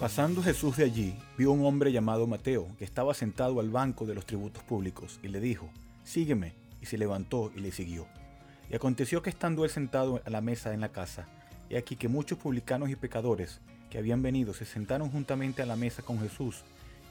Pasando 0.00 0.42
Jesús 0.42 0.78
de 0.78 0.84
allí, 0.84 1.14
vio 1.36 1.52
un 1.52 1.62
hombre 1.66 1.92
llamado 1.92 2.26
Mateo, 2.26 2.68
que 2.78 2.86
estaba 2.86 3.12
sentado 3.12 3.60
al 3.60 3.68
banco 3.68 4.06
de 4.06 4.14
los 4.14 4.24
tributos 4.24 4.62
públicos, 4.62 5.20
y 5.22 5.28
le 5.28 5.40
dijo, 5.40 5.68
Sígueme, 6.04 6.54
y 6.80 6.86
se 6.86 6.96
levantó 6.96 7.52
y 7.54 7.60
le 7.60 7.70
siguió. 7.70 8.06
Y 8.70 8.74
aconteció 8.74 9.20
que 9.20 9.28
estando 9.28 9.62
él 9.62 9.70
sentado 9.70 10.22
a 10.24 10.30
la 10.30 10.40
mesa 10.40 10.72
en 10.72 10.80
la 10.80 10.88
casa, 10.88 11.26
he 11.68 11.76
aquí 11.76 11.96
que 11.96 12.08
muchos 12.08 12.38
publicanos 12.38 12.88
y 12.88 12.96
pecadores 12.96 13.60
que 13.90 13.98
habían 13.98 14.22
venido 14.22 14.54
se 14.54 14.64
sentaron 14.64 15.10
juntamente 15.10 15.60
a 15.60 15.66
la 15.66 15.76
mesa 15.76 16.00
con 16.00 16.18
Jesús 16.18 16.62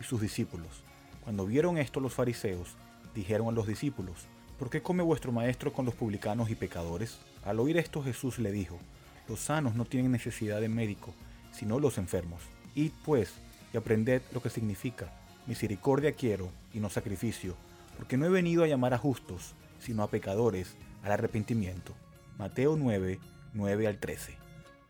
y 0.02 0.04
sus 0.04 0.20
discípulos. 0.20 0.82
Cuando 1.24 1.46
vieron 1.46 1.78
esto 1.78 2.00
los 2.00 2.16
fariseos, 2.16 2.70
dijeron 3.14 3.50
a 3.50 3.52
los 3.52 3.68
discípulos, 3.68 4.26
¿por 4.58 4.72
qué 4.72 4.82
come 4.82 5.04
vuestro 5.04 5.32
maestro 5.32 5.72
con 5.74 5.86
los 5.86 5.94
publicanos 5.94 6.50
y 6.50 6.56
pecadores? 6.56 7.20
Al 7.44 7.60
oír 7.60 7.78
esto 7.78 8.02
Jesús 8.02 8.40
le 8.40 8.52
dijo, 8.52 8.80
los 9.28 9.42
sanos 9.42 9.76
no 9.76 9.86
tienen 9.86 10.12
necesidad 10.12 10.60
de 10.60 10.70
médico, 10.70 11.14
sino 11.52 11.80
los 11.80 12.00
enfermos. 12.00 12.42
Id 12.76 12.92
pues 13.04 13.34
y 13.74 13.78
aprended 13.78 14.22
lo 14.34 14.42
que 14.42 14.50
significa. 14.50 15.14
Misericordia 15.48 16.14
quiero 16.14 16.50
y 16.74 16.80
no 16.80 16.90
sacrificio, 16.90 17.56
porque 17.98 18.18
no 18.18 18.26
he 18.26 18.30
venido 18.30 18.64
a 18.64 18.68
llamar 18.68 18.94
a 18.94 18.98
justos, 18.98 19.54
sino 19.80 20.04
a 20.04 20.10
pecadores 20.10 20.76
al 21.04 21.12
arrepentimiento. 21.12 21.94
Mateo 22.38 22.78
9, 22.78 23.20
9 23.54 23.88
al 23.88 24.00
13. 24.00 24.38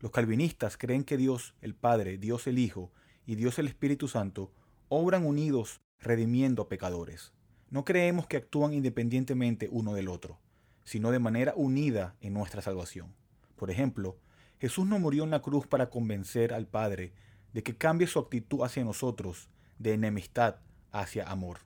Los 0.00 0.10
calvinistas 0.10 0.76
creen 0.76 1.02
que 1.02 1.16
Dios 1.16 1.54
el 1.62 1.74
Padre, 1.74 2.18
Dios 2.18 2.46
el 2.46 2.58
Hijo 2.58 2.92
y 3.24 3.36
Dios 3.36 3.58
el 3.58 3.68
Espíritu 3.68 4.06
Santo 4.06 4.52
obran 4.90 5.24
unidos 5.24 5.80
redimiendo 5.98 6.60
a 6.60 6.68
pecadores. 6.68 7.32
No 7.70 7.86
creemos 7.86 8.26
que 8.26 8.36
actúan 8.36 8.74
independientemente 8.74 9.70
uno 9.72 9.94
del 9.94 10.08
otro, 10.08 10.38
sino 10.84 11.10
de 11.10 11.20
manera 11.20 11.54
unida 11.56 12.14
en 12.20 12.34
nuestra 12.34 12.60
salvación. 12.60 13.14
Por 13.56 13.70
ejemplo, 13.70 14.18
Jesús 14.60 14.86
no 14.86 14.98
murió 14.98 15.24
en 15.24 15.30
la 15.30 15.40
cruz 15.40 15.66
para 15.66 15.88
convencer 15.88 16.52
al 16.52 16.66
Padre 16.66 17.14
de 17.54 17.62
que 17.62 17.78
cambie 17.78 18.06
su 18.06 18.18
actitud 18.18 18.60
hacia 18.62 18.84
nosotros 18.84 19.48
de 19.78 19.94
enemistad 19.94 20.56
hacia 20.92 21.30
amor. 21.30 21.60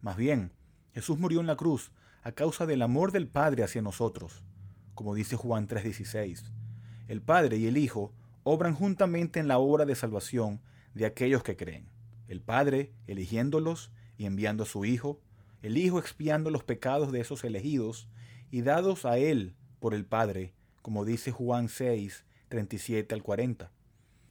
Más 0.00 0.16
bien, 0.16 0.52
Jesús 0.94 1.18
murió 1.18 1.40
en 1.40 1.48
la 1.48 1.56
cruz 1.56 1.90
a 2.22 2.32
causa 2.32 2.66
del 2.66 2.82
amor 2.82 3.10
del 3.10 3.26
Padre 3.26 3.64
hacia 3.64 3.82
nosotros. 3.82 4.44
Como 4.94 5.14
dice 5.14 5.36
Juan 5.36 5.66
3:16, 5.66 6.52
el 7.08 7.20
Padre 7.20 7.56
y 7.56 7.66
el 7.66 7.76
Hijo 7.76 8.12
obran 8.44 8.74
juntamente 8.74 9.40
en 9.40 9.48
la 9.48 9.58
obra 9.58 9.84
de 9.84 9.94
salvación 9.94 10.60
de 10.94 11.06
aquellos 11.06 11.42
que 11.42 11.56
creen. 11.56 11.88
El 12.28 12.40
Padre 12.40 12.92
eligiéndolos 13.06 13.90
y 14.16 14.26
enviando 14.26 14.62
a 14.62 14.66
su 14.66 14.84
Hijo, 14.84 15.20
el 15.62 15.76
Hijo 15.76 15.98
expiando 15.98 16.50
los 16.50 16.62
pecados 16.62 17.10
de 17.12 17.20
esos 17.20 17.42
elegidos 17.44 18.08
y 18.50 18.62
dados 18.62 19.04
a 19.04 19.18
Él 19.18 19.56
por 19.80 19.94
el 19.94 20.04
Padre, 20.04 20.54
como 20.80 21.04
dice 21.04 21.32
Juan 21.32 21.68
6, 21.68 22.24
37 22.48 23.14
al 23.14 23.22
40. 23.22 23.72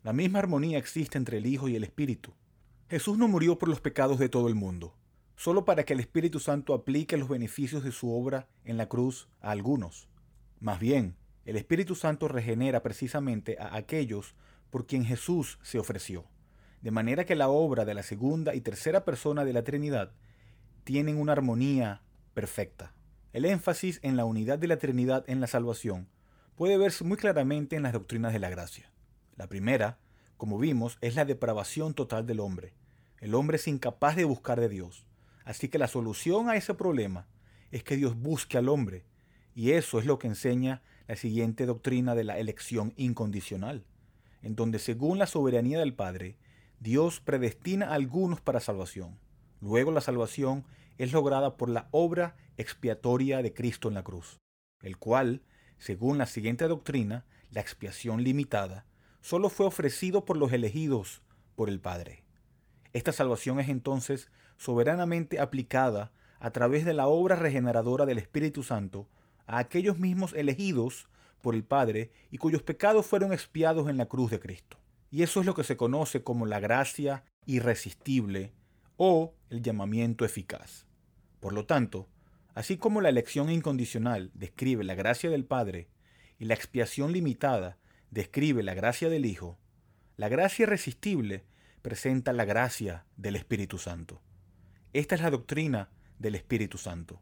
La 0.04 0.14
misma 0.14 0.40
armonía 0.40 0.78
existe 0.78 1.18
entre 1.18 1.38
el 1.38 1.46
Hijo 1.46 1.68
y 1.68 1.76
el 1.76 1.84
Espíritu. 1.84 2.34
Jesús 2.90 3.18
no 3.18 3.28
murió 3.28 3.58
por 3.58 3.70
los 3.70 3.82
pecados 3.82 4.20
de 4.20 4.30
todo 4.30 4.48
el 4.48 4.56
mundo, 4.56 4.96
solo 5.36 5.66
para 5.66 5.84
que 5.84 5.94
el 5.94 6.00
Espíritu 6.00 6.40
Santo 6.40 6.74
aplique 6.74 7.18
los 7.18 7.30
beneficios 7.30 7.84
de 7.84 7.92
su 7.92 8.14
obra 8.14 8.48
en 8.64 8.78
la 8.78 8.88
cruz 8.88 9.30
a 9.42 9.52
algunos. 9.52 10.08
Más 10.60 10.80
bien, 10.80 11.16
el 11.46 11.56
Espíritu 11.58 11.96
Santo 11.96 12.28
regenera 12.28 12.84
precisamente 12.84 13.58
a 13.60 13.76
aquellos 13.76 14.36
por 14.70 14.86
quien 14.86 15.06
Jesús 15.06 15.60
se 15.64 15.80
ofreció, 15.80 16.26
de 16.82 16.92
manera 16.92 17.26
que 17.26 17.36
la 17.36 17.50
obra 17.50 17.86
de 17.86 17.94
la 17.94 18.04
segunda 18.04 18.56
y 18.56 18.62
tercera 18.62 19.06
persona 19.06 19.44
de 19.44 19.54
la 19.54 19.64
Trinidad 19.64 20.14
tienen 20.84 21.18
una 21.18 21.34
armonía 21.34 22.02
perfecta. 22.34 22.94
El 23.34 23.46
énfasis 23.46 24.00
en 24.04 24.18
la 24.18 24.26
unidad 24.26 24.60
de 24.60 24.68
la 24.68 24.78
Trinidad 24.78 25.24
en 25.28 25.42
la 25.42 25.48
salvación 25.48 26.08
puede 26.56 26.78
verse 26.78 27.04
muy 27.04 27.18
claramente 27.18 27.76
en 27.76 27.84
las 27.84 27.94
doctrinas 27.94 28.34
de 28.34 28.40
la 28.40 28.50
gracia. 28.50 28.92
La 29.36 29.48
primera, 29.48 29.98
como 30.38 30.60
vimos, 30.60 30.98
es 31.02 31.16
la 31.16 31.26
depravación 31.26 31.94
total 31.94 32.26
del 32.26 32.40
hombre. 32.40 32.74
El 33.20 33.36
hombre 33.36 33.58
es 33.58 33.68
incapaz 33.68 34.16
de 34.16 34.26
buscar 34.26 34.60
de 34.60 34.70
Dios. 34.70 35.06
Así 35.46 35.70
que 35.70 35.78
la 35.78 35.88
solución 35.88 36.50
a 36.50 36.56
ese 36.56 36.74
problema 36.74 37.28
es 37.72 37.84
que 37.84 37.98
Dios 37.98 38.16
busque 38.16 38.58
al 38.58 38.70
hombre. 38.70 39.06
Y 39.54 39.72
eso 39.72 40.00
es 40.00 40.06
lo 40.06 40.20
que 40.20 40.28
enseña 40.28 40.82
la 41.08 41.16
siguiente 41.16 41.66
doctrina 41.66 42.16
de 42.16 42.24
la 42.24 42.40
elección 42.40 42.94
incondicional, 42.96 43.86
en 44.42 44.56
donde 44.56 44.80
según 44.80 45.18
la 45.18 45.28
soberanía 45.28 45.80
del 45.80 45.94
Padre, 45.94 46.38
Dios 46.80 47.20
predestina 47.20 47.88
a 47.88 47.96
algunos 47.96 48.42
para 48.42 48.60
salvación. 48.60 49.20
Luego 49.60 49.92
la 49.92 50.02
salvación 50.02 50.66
es 50.98 51.12
lograda 51.12 51.58
por 51.58 51.70
la 51.70 51.90
obra 51.92 52.36
expiatoria 52.58 53.42
de 53.42 53.54
Cristo 53.54 53.88
en 53.88 53.96
la 53.96 54.04
cruz, 54.04 54.40
el 54.82 54.98
cual, 54.98 55.42
según 55.78 56.18
la 56.18 56.26
siguiente 56.26 56.68
doctrina, 56.68 57.26
la 57.52 57.62
expiación 57.62 58.24
limitada, 58.24 58.86
solo 59.22 59.50
fue 59.50 59.66
ofrecido 59.66 60.26
por 60.26 60.38
los 60.38 60.52
elegidos 60.54 61.22
por 61.56 61.70
el 61.70 61.80
Padre. 61.80 62.24
Esta 62.94 63.12
salvación 63.12 63.60
es 63.60 63.70
entonces 63.70 64.32
soberanamente 64.62 65.40
aplicada 65.40 66.12
a 66.40 66.52
través 66.52 66.86
de 66.86 66.94
la 66.94 67.08
obra 67.08 67.36
regeneradora 67.36 68.06
del 68.06 68.20
Espíritu 68.20 68.62
Santo 68.62 69.10
a 69.48 69.58
aquellos 69.58 69.98
mismos 69.98 70.34
elegidos 70.34 71.10
por 71.42 71.56
el 71.56 71.64
Padre 71.64 72.12
y 72.30 72.38
cuyos 72.38 72.62
pecados 72.62 73.08
fueron 73.08 73.34
expiados 73.34 73.90
en 73.90 73.98
la 73.98 74.06
cruz 74.06 74.30
de 74.30 74.40
Cristo. 74.40 74.78
Y 75.10 75.24
eso 75.24 75.40
es 75.40 75.48
lo 75.48 75.56
que 75.56 75.64
se 75.64 75.78
conoce 75.78 76.22
como 76.22 76.46
la 76.46 76.60
gracia 76.60 77.24
irresistible 77.48 78.54
o 78.98 79.34
el 79.50 79.64
llamamiento 79.64 80.26
eficaz. 80.26 80.86
Por 81.40 81.54
lo 81.54 81.66
tanto, 81.66 82.08
así 82.54 82.78
como 82.78 83.02
la 83.02 83.10
elección 83.10 83.50
incondicional 83.50 84.30
describe 84.36 84.84
la 84.84 84.94
gracia 84.94 85.32
del 85.32 85.44
Padre 85.44 85.88
y 86.38 86.46
la 86.46 86.54
expiación 86.54 87.14
limitada 87.14 87.80
describe 88.12 88.62
la 88.62 88.76
gracia 88.76 89.10
del 89.10 89.26
Hijo, 89.26 89.58
la 90.18 90.30
gracia 90.30 90.64
irresistible 90.64 91.46
presenta 91.82 92.32
la 92.32 92.46
gracia 92.46 93.08
del 93.18 93.36
Espíritu 93.36 93.80
Santo. 93.80 94.22
Esta 94.94 95.16
es 95.16 95.22
la 95.22 95.30
doctrina 95.30 95.90
del 96.20 96.36
Espíritu 96.36 96.78
Santo. 96.78 97.22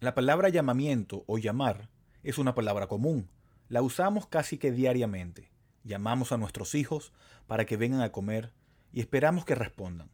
La 0.00 0.14
palabra 0.14 0.48
llamamiento 0.48 1.22
o 1.26 1.36
llamar 1.36 1.90
es 2.22 2.38
una 2.38 2.54
palabra 2.54 2.86
común. 2.86 3.28
La 3.68 3.82
usamos 3.82 4.26
casi 4.26 4.56
que 4.56 4.72
diariamente. 4.72 5.50
Llamamos 5.82 6.32
a 6.32 6.38
nuestros 6.38 6.74
hijos 6.74 7.12
para 7.46 7.66
que 7.66 7.76
vengan 7.76 8.00
a 8.00 8.10
comer 8.10 8.54
y 8.90 9.00
esperamos 9.00 9.44
que 9.44 9.54
respondan. 9.54 10.08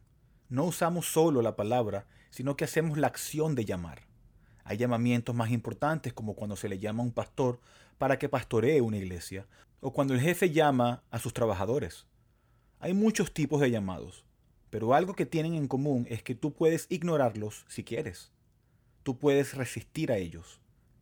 No 0.49 0.65
usamos 0.65 1.05
solo 1.05 1.41
la 1.41 1.55
palabra, 1.55 2.07
sino 2.29 2.57
que 2.57 2.65
hacemos 2.65 2.97
la 2.97 3.07
acción 3.07 3.55
de 3.55 3.63
llamar. 3.63 4.01
Hay 4.65 4.75
llamamientos 4.75 5.33
más 5.33 5.49
importantes 5.51 6.11
como 6.11 6.35
cuando 6.35 6.57
se 6.57 6.67
le 6.67 6.77
llama 6.77 7.03
a 7.03 7.05
un 7.05 7.13
pastor 7.13 7.61
para 7.99 8.19
que 8.19 8.27
pastoree 8.27 8.81
una 8.81 8.97
iglesia 8.97 9.47
o 9.79 9.93
cuando 9.93 10.13
el 10.13 10.19
jefe 10.19 10.49
llama 10.49 11.03
a 11.09 11.19
sus 11.19 11.33
trabajadores. 11.33 12.05
Hay 12.81 12.93
muchos 12.93 13.33
tipos 13.33 13.61
de 13.61 13.71
llamados. 13.71 14.25
Pero 14.71 14.95
algo 14.95 15.13
que 15.13 15.25
tienen 15.27 15.53
en 15.53 15.67
común 15.67 16.07
es 16.09 16.23
que 16.23 16.33
tú 16.33 16.53
puedes 16.53 16.87
ignorarlos 16.89 17.65
si 17.67 17.83
quieres. 17.83 18.31
Tú 19.03 19.19
puedes 19.19 19.53
resistir 19.53 20.11
a 20.11 20.17
ellos. 20.17 20.61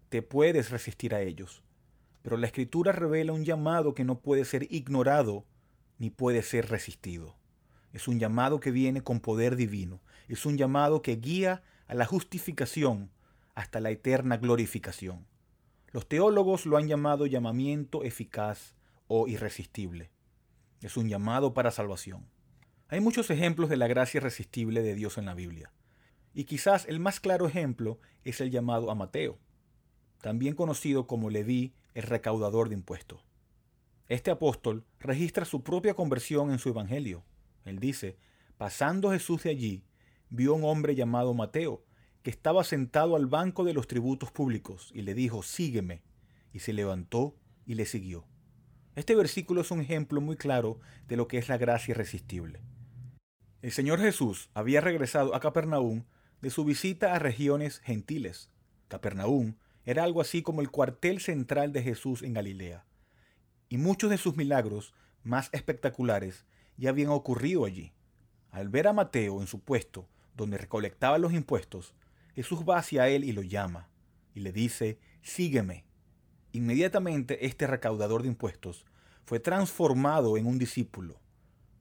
Te 0.09 0.23
puedes 0.23 0.71
resistir 0.71 1.13
a 1.13 1.21
ellos. 1.21 1.63
Pero 2.23 2.35
la 2.35 2.47
escritura 2.47 2.91
revela 2.91 3.31
un 3.31 3.45
llamado 3.45 3.93
que 3.93 4.03
no 4.03 4.19
puede 4.19 4.43
ser 4.43 4.67
ignorado 4.73 5.45
ni 5.99 6.09
puede 6.09 6.41
ser 6.41 6.67
resistido. 6.69 7.35
Es 7.93 8.07
un 8.07 8.19
llamado 8.19 8.59
que 8.59 8.71
viene 8.71 9.01
con 9.03 9.19
poder 9.19 9.55
divino. 9.55 10.01
Es 10.27 10.47
un 10.47 10.57
llamado 10.57 11.03
que 11.03 11.17
guía 11.17 11.61
a 11.87 11.93
la 11.93 12.05
justificación 12.05 13.11
hasta 13.53 13.79
la 13.79 13.91
eterna 13.91 14.37
glorificación. 14.37 15.27
Los 15.91 16.07
teólogos 16.07 16.65
lo 16.65 16.77
han 16.77 16.87
llamado 16.87 17.27
llamamiento 17.27 18.03
eficaz 18.03 18.73
o 19.07 19.27
irresistible. 19.27 20.09
Es 20.81 20.97
un 20.97 21.07
llamado 21.07 21.53
para 21.53 21.69
salvación. 21.69 22.25
Hay 22.91 23.01
muchos 23.01 23.29
ejemplos 23.29 23.69
de 23.69 23.77
la 23.77 23.85
gracia 23.85 24.17
irresistible 24.17 24.81
de 24.81 24.95
Dios 24.95 25.19
en 25.19 25.25
la 25.25 25.35
Biblia. 25.35 25.71
Y 26.33 26.45
quizás 26.45 26.87
el 26.87 26.99
más 26.99 27.19
claro 27.19 27.45
ejemplo 27.45 27.99
es 28.23 28.41
el 28.41 28.49
llamado 28.49 28.89
a 28.89 28.95
Mateo, 28.95 29.37
también 30.21 30.55
conocido 30.55 31.05
como 31.05 31.29
Leví, 31.29 31.75
el 31.93 32.01
recaudador 32.01 32.67
de 32.67 32.73
impuestos. 32.73 33.21
Este 34.07 34.31
apóstol 34.31 34.85
registra 34.99 35.45
su 35.45 35.61
propia 35.61 35.93
conversión 35.93 36.49
en 36.49 36.57
su 36.57 36.69
evangelio. 36.69 37.23
Él 37.63 37.77
dice, 37.77 38.17
pasando 38.57 39.11
Jesús 39.11 39.43
de 39.43 39.51
allí, 39.51 39.83
vio 40.31 40.55
un 40.55 40.63
hombre 40.63 40.95
llamado 40.95 41.35
Mateo, 41.35 41.85
que 42.23 42.31
estaba 42.31 42.63
sentado 42.63 43.15
al 43.15 43.27
banco 43.27 43.65
de 43.65 43.73
los 43.73 43.85
tributos 43.85 44.31
públicos, 44.31 44.91
y 44.95 45.03
le 45.03 45.13
dijo, 45.13 45.43
sígueme. 45.43 46.01
Y 46.53 46.59
se 46.59 46.73
levantó 46.73 47.35
y 47.67 47.75
le 47.75 47.85
siguió. 47.85 48.25
Este 48.95 49.15
versículo 49.15 49.61
es 49.61 49.69
un 49.69 49.79
ejemplo 49.79 50.21
muy 50.21 50.37
claro 50.37 50.79
de 51.07 51.17
lo 51.17 51.27
que 51.27 51.37
es 51.37 51.49
la 51.49 51.57
gracia 51.57 51.91
irresistible. 51.91 52.63
El 53.61 53.73
Señor 53.73 53.99
Jesús 53.99 54.49
había 54.53 54.79
regresado 54.79 55.35
a 55.35 55.41
Capernaum 55.41 56.05
de 56.41 56.49
su 56.49 56.63
visita 56.63 57.13
a 57.13 57.19
regiones 57.19 57.79
gentiles. 57.79 58.49
Capernaum 58.87 59.55
era 59.83 60.05
algo 60.05 60.21
así 60.21 60.41
como 60.41 60.61
el 60.61 60.71
cuartel 60.71 61.19
central 61.19 61.73
de 61.73 61.83
Jesús 61.83 62.23
en 62.23 62.33
Galilea. 62.33 62.85
Y 63.67 63.77
muchos 63.77 64.09
de 64.09 64.17
sus 64.17 64.37
milagros 64.37 64.93
más 65.23 65.49
espectaculares 65.51 66.45
ya 66.77 66.91
habían 66.91 67.09
ocurrido 67.09 67.65
allí. 67.65 67.91
Al 68.49 68.69
ver 68.69 68.87
a 68.87 68.93
Mateo 68.93 69.41
en 69.41 69.47
su 69.47 69.59
puesto, 69.59 70.07
donde 70.37 70.57
recolectaba 70.57 71.17
los 71.17 71.33
impuestos, 71.33 71.93
Jesús 72.35 72.61
va 72.61 72.77
hacia 72.77 73.09
él 73.09 73.25
y 73.25 73.33
lo 73.33 73.41
llama, 73.41 73.89
y 74.33 74.39
le 74.39 74.53
dice, 74.53 74.99
sígueme. 75.21 75.83
Inmediatamente 76.53 77.45
este 77.45 77.67
recaudador 77.67 78.21
de 78.21 78.29
impuestos 78.29 78.85
fue 79.25 79.41
transformado 79.41 80.37
en 80.37 80.45
un 80.45 80.57
discípulo, 80.57 81.19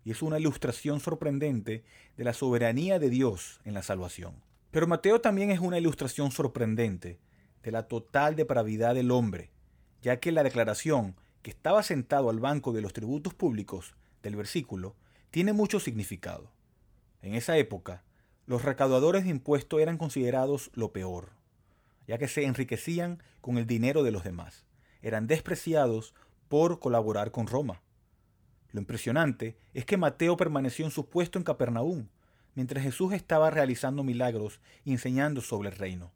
y 0.05 0.11
es 0.11 0.23
una 0.23 0.39
ilustración 0.39 1.01
sorprendente 1.01 1.85
de 2.17 2.25
la 2.25 2.33
soberanía 2.33 2.99
de 2.99 3.11
Dios 3.11 3.61
en 3.65 3.75
la 3.75 3.83
salvación. 3.83 4.35
Pero 4.71 4.87
Mateo 4.87 5.21
también 5.21 5.51
es 5.51 5.61
una 5.61 5.79
ilustración 5.79 6.31
sorprendente 6.31 7.19
de 7.63 7.73
la 7.73 7.89
total 7.89 8.37
depravidad 8.37 8.95
del 8.95 9.11
hombre, 9.11 9.51
ya 10.03 10.21
que 10.21 10.33
la 10.33 10.43
declaración 10.43 11.17
que 11.43 11.51
estaba 11.51 11.83
sentado 11.83 12.31
al 12.31 12.41
banco 12.41 12.73
de 12.73 12.83
los 12.83 12.93
tributos 12.93 13.35
públicos 13.35 13.95
del 14.23 14.37
versículo 14.37 14.97
tiene 15.31 15.53
mucho 15.53 15.81
significado. 15.81 16.51
En 17.23 17.35
esa 17.35 17.57
época, 17.57 18.05
los 18.47 18.65
recaudadores 18.65 19.25
de 19.25 19.31
impuestos 19.31 19.81
eran 19.81 19.99
considerados 19.99 20.71
lo 20.75 20.93
peor, 20.93 21.33
ya 22.07 22.19
que 22.19 22.29
se 22.29 22.45
enriquecían 22.45 23.23
con 23.41 23.59
el 23.59 23.67
dinero 23.67 24.03
de 24.03 24.11
los 24.11 24.25
demás. 24.25 24.65
Eran 25.03 25.27
despreciados 25.27 26.15
por 26.49 26.81
colaborar 26.81 27.31
con 27.31 27.47
Roma. 27.47 27.83
Lo 28.73 28.81
impresionante 28.81 29.57
es 29.75 29.85
que 29.85 29.97
Mateo 29.97 30.37
permaneció 30.37 30.85
en 30.85 30.91
su 30.91 31.09
puesto 31.09 31.39
en 31.39 31.45
Capernaum, 31.45 32.09
mientras 32.55 32.85
Jesús 32.85 33.13
estaba 33.13 33.51
realizando 33.51 34.05
milagros 34.05 34.61
y 34.85 34.93
enseñando 34.93 35.41
sobre 35.41 35.71
el 35.71 35.77
reino. 35.77 36.13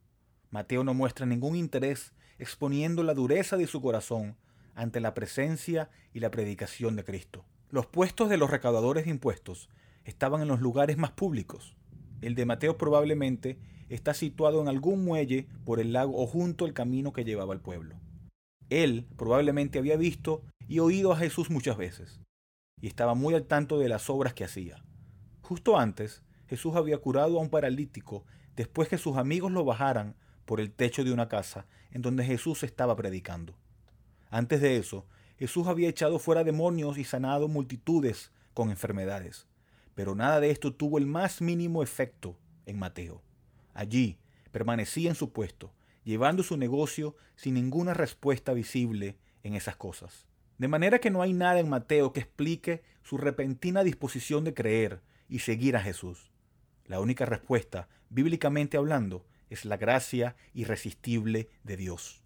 Mateo 0.50 0.84
no 0.84 0.92
muestra 0.92 1.24
ningún 1.24 1.56
interés 1.56 2.12
exponiendo 2.38 3.02
la 3.02 3.14
dureza 3.14 3.56
de 3.56 3.66
su 3.66 3.80
corazón 3.80 4.36
ante 4.74 5.00
la 5.00 5.14
presencia 5.14 5.90
y 6.12 6.20
la 6.20 6.30
predicación 6.30 6.96
de 6.96 7.04
Cristo. 7.04 7.44
Los 7.70 7.86
puestos 7.86 8.28
de 8.28 8.36
los 8.36 8.50
recaudadores 8.50 9.04
de 9.04 9.10
impuestos 9.10 9.70
estaban 10.04 10.42
en 10.42 10.48
los 10.48 10.60
lugares 10.60 10.98
más 10.98 11.12
públicos. 11.12 11.76
El 12.20 12.34
de 12.34 12.44
Mateo 12.44 12.76
probablemente 12.76 13.58
está 13.88 14.12
situado 14.12 14.60
en 14.60 14.68
algún 14.68 15.04
muelle 15.04 15.46
por 15.64 15.80
el 15.80 15.92
lago 15.92 16.20
o 16.22 16.26
junto 16.26 16.64
al 16.64 16.72
camino 16.72 17.12
que 17.12 17.24
llevaba 17.24 17.54
al 17.54 17.60
pueblo. 17.60 17.96
Él 18.68 19.06
probablemente 19.16 19.78
había 19.78 19.96
visto 19.96 20.42
y 20.68 20.80
oído 20.80 21.12
a 21.12 21.16
Jesús 21.16 21.50
muchas 21.50 21.76
veces, 21.76 22.20
y 22.82 22.88
estaba 22.88 23.14
muy 23.14 23.34
al 23.34 23.44
tanto 23.44 23.78
de 23.78 23.88
las 23.88 24.10
obras 24.10 24.34
que 24.34 24.44
hacía. 24.44 24.84
Justo 25.40 25.78
antes, 25.78 26.22
Jesús 26.48 26.76
había 26.76 26.98
curado 26.98 27.38
a 27.38 27.40
un 27.40 27.48
paralítico 27.48 28.26
después 28.56 28.88
que 28.88 28.98
sus 28.98 29.16
amigos 29.16 29.50
lo 29.52 29.64
bajaran 29.64 30.16
por 30.44 30.60
el 30.60 30.72
techo 30.72 31.04
de 31.04 31.12
una 31.12 31.28
casa 31.28 31.66
en 31.92 32.02
donde 32.02 32.24
Jesús 32.24 32.64
estaba 32.64 32.96
predicando. 32.96 33.56
Antes 34.30 34.60
de 34.60 34.76
eso, 34.76 35.06
Jesús 35.38 35.68
había 35.68 35.88
echado 35.88 36.18
fuera 36.18 36.42
demonios 36.42 36.98
y 36.98 37.04
sanado 37.04 37.48
multitudes 37.48 38.32
con 38.52 38.70
enfermedades. 38.70 39.46
Pero 39.94 40.14
nada 40.14 40.40
de 40.40 40.50
esto 40.50 40.74
tuvo 40.74 40.98
el 40.98 41.06
más 41.06 41.40
mínimo 41.40 41.82
efecto 41.82 42.36
en 42.66 42.78
Mateo. 42.78 43.22
Allí 43.74 44.18
permanecía 44.50 45.08
en 45.08 45.14
su 45.14 45.30
puesto, 45.30 45.72
llevando 46.02 46.42
su 46.42 46.56
negocio 46.56 47.14
sin 47.36 47.54
ninguna 47.54 47.94
respuesta 47.94 48.52
visible 48.52 49.18
en 49.44 49.54
esas 49.54 49.76
cosas. 49.76 50.26
De 50.62 50.68
manera 50.68 51.00
que 51.00 51.10
no 51.10 51.22
hay 51.22 51.32
nada 51.32 51.58
en 51.58 51.68
Mateo 51.68 52.12
que 52.12 52.20
explique 52.20 52.84
su 53.02 53.18
repentina 53.18 53.82
disposición 53.82 54.44
de 54.44 54.54
creer 54.54 55.02
y 55.28 55.40
seguir 55.40 55.74
a 55.74 55.82
Jesús. 55.82 56.30
La 56.86 57.00
única 57.00 57.26
respuesta, 57.26 57.88
bíblicamente 58.10 58.76
hablando, 58.76 59.26
es 59.50 59.64
la 59.64 59.76
gracia 59.76 60.36
irresistible 60.54 61.48
de 61.64 61.76
Dios, 61.76 62.22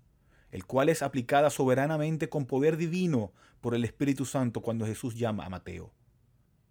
el 0.51 0.67
cual 0.67 0.91
es 0.91 1.01
aplicada 1.01 1.49
soberanamente 1.49 2.29
con 2.29 2.45
poder 2.45 2.77
divino 2.77 3.33
por 3.63 3.75
el 3.75 3.87
Espíritu 3.87 4.27
Santo 4.27 4.61
cuando 4.61 4.85
Jesús 4.85 5.15
llama 5.17 5.47
a 5.47 5.49
Mateo. 5.49 5.95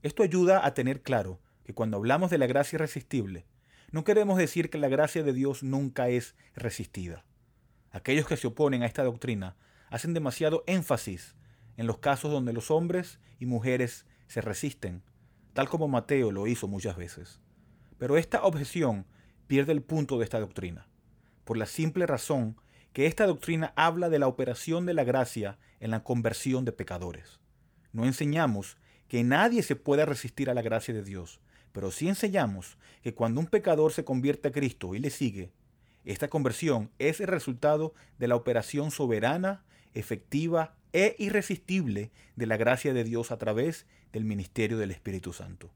Esto 0.03 0.21
ayuda 0.21 0.67
a 0.67 0.75
tener 0.75 1.01
claro 1.01 1.41
que 1.63 1.73
cuando 1.73 1.97
hablamos 1.97 2.29
de 2.29 2.37
la 2.37 2.45
gracia 2.45 2.77
irresistible, 2.77 3.47
no 3.89 4.03
queremos 4.03 4.37
decir 4.37 4.69
que 4.69 4.77
la 4.77 4.87
gracia 4.87 5.23
de 5.23 5.33
Dios 5.33 5.63
nunca 5.63 6.09
es 6.09 6.35
resistida. 6.53 7.25
Aquellos 7.89 8.27
que 8.27 8.37
se 8.37 8.45
oponen 8.45 8.83
a 8.83 8.85
esta 8.85 9.03
doctrina 9.03 9.57
hacen 9.89 10.13
demasiado 10.13 10.63
énfasis 10.67 11.35
en 11.77 11.87
los 11.87 11.97
casos 11.99 12.31
donde 12.31 12.53
los 12.53 12.71
hombres 12.71 13.19
y 13.39 13.45
mujeres 13.45 14.05
se 14.27 14.41
resisten, 14.41 15.03
tal 15.53 15.69
como 15.69 15.87
Mateo 15.87 16.31
lo 16.31 16.47
hizo 16.47 16.67
muchas 16.67 16.97
veces. 16.97 17.39
Pero 17.97 18.17
esta 18.17 18.43
objeción 18.43 19.05
pierde 19.47 19.71
el 19.71 19.81
punto 19.81 20.17
de 20.17 20.23
esta 20.23 20.39
doctrina, 20.39 20.87
por 21.43 21.57
la 21.57 21.65
simple 21.65 22.05
razón 22.05 22.57
que 22.93 23.05
esta 23.05 23.27
doctrina 23.27 23.73
habla 23.75 24.09
de 24.09 24.19
la 24.19 24.27
operación 24.27 24.85
de 24.85 24.93
la 24.93 25.03
gracia 25.03 25.57
en 25.79 25.91
la 25.91 26.03
conversión 26.03 26.65
de 26.65 26.71
pecadores. 26.71 27.39
No 27.91 28.05
enseñamos 28.05 28.77
que 29.07 29.23
nadie 29.23 29.63
se 29.63 29.75
pueda 29.75 30.05
resistir 30.05 30.49
a 30.49 30.53
la 30.53 30.61
gracia 30.61 30.93
de 30.93 31.03
Dios, 31.03 31.39
pero 31.71 31.91
sí 31.91 32.07
enseñamos 32.07 32.77
que 33.03 33.13
cuando 33.13 33.39
un 33.41 33.47
pecador 33.47 33.91
se 33.91 34.05
convierte 34.05 34.47
a 34.47 34.51
Cristo 34.51 34.95
y 34.95 34.99
le 34.99 35.09
sigue, 35.09 35.51
esta 36.05 36.29
conversión 36.29 36.91
es 36.99 37.19
el 37.19 37.27
resultado 37.27 37.93
de 38.17 38.27
la 38.27 38.35
operación 38.35 38.91
soberana, 38.91 39.65
efectiva 39.93 40.75
e 40.95 41.13
irresistible 41.19 42.09
de 42.37 42.45
la 42.45 42.55
gracia 42.55 42.93
de 42.93 43.03
Dios 43.03 43.31
a 43.31 43.37
través 43.37 43.85
del 44.13 44.23
ministerio 44.23 44.77
del 44.77 44.91
Espíritu 44.91 45.33
Santo. 45.33 45.69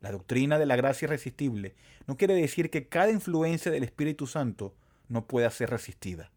La 0.00 0.10
doctrina 0.10 0.58
de 0.58 0.64
la 0.64 0.76
gracia 0.76 1.04
irresistible 1.04 1.74
no 2.06 2.16
quiere 2.16 2.32
decir 2.32 2.70
que 2.70 2.88
cada 2.88 3.10
influencia 3.10 3.70
del 3.70 3.84
Espíritu 3.84 4.26
Santo 4.26 4.74
no 5.10 5.26
pueda 5.26 5.50
ser 5.50 5.68
resistida. 5.68 6.32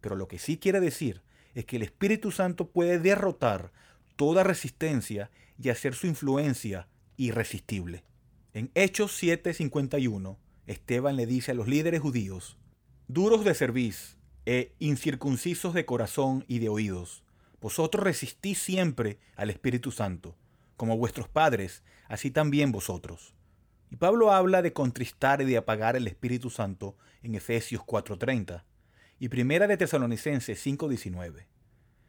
Pero 0.00 0.14
lo 0.14 0.28
que 0.28 0.38
sí 0.38 0.58
quiere 0.58 0.78
decir 0.78 1.22
es 1.56 1.64
que 1.64 1.74
el 1.74 1.82
Espíritu 1.82 2.30
Santo 2.30 2.68
puede 2.68 3.00
derrotar 3.00 3.72
toda 4.14 4.44
resistencia 4.44 5.32
y 5.60 5.70
hacer 5.70 5.94
su 5.94 6.06
influencia 6.06 6.86
irresistible. 7.16 8.04
En 8.54 8.70
Hechos 8.76 9.20
7:51, 9.20 10.38
Esteban 10.68 11.16
le 11.16 11.26
dice 11.26 11.50
a 11.50 11.54
los 11.54 11.66
líderes 11.66 12.00
judíos, 12.00 12.58
duros 13.08 13.44
de 13.44 13.54
cerviz 13.54 14.18
e 14.44 14.72
incircuncisos 14.78 15.74
de 15.74 15.84
corazón 15.84 16.44
y 16.46 16.60
de 16.60 16.68
oídos, 16.68 17.24
vosotros 17.60 18.04
resistís 18.04 18.58
siempre 18.58 19.18
al 19.36 19.50
Espíritu 19.50 19.90
Santo 19.90 20.36
como 20.76 20.96
vuestros 20.96 21.28
padres, 21.28 21.82
así 22.08 22.30
también 22.30 22.70
vosotros. 22.70 23.34
Y 23.90 23.96
Pablo 23.96 24.32
habla 24.32 24.62
de 24.62 24.72
contristar 24.72 25.40
y 25.40 25.44
de 25.44 25.56
apagar 25.56 25.96
el 25.96 26.06
Espíritu 26.06 26.50
Santo 26.50 26.96
en 27.22 27.34
Efesios 27.34 27.82
4:30 27.82 28.64
y 29.18 29.28
Primera 29.28 29.66
de 29.66 29.76
Tesalonicenses 29.76 30.60
5:19. 30.60 31.46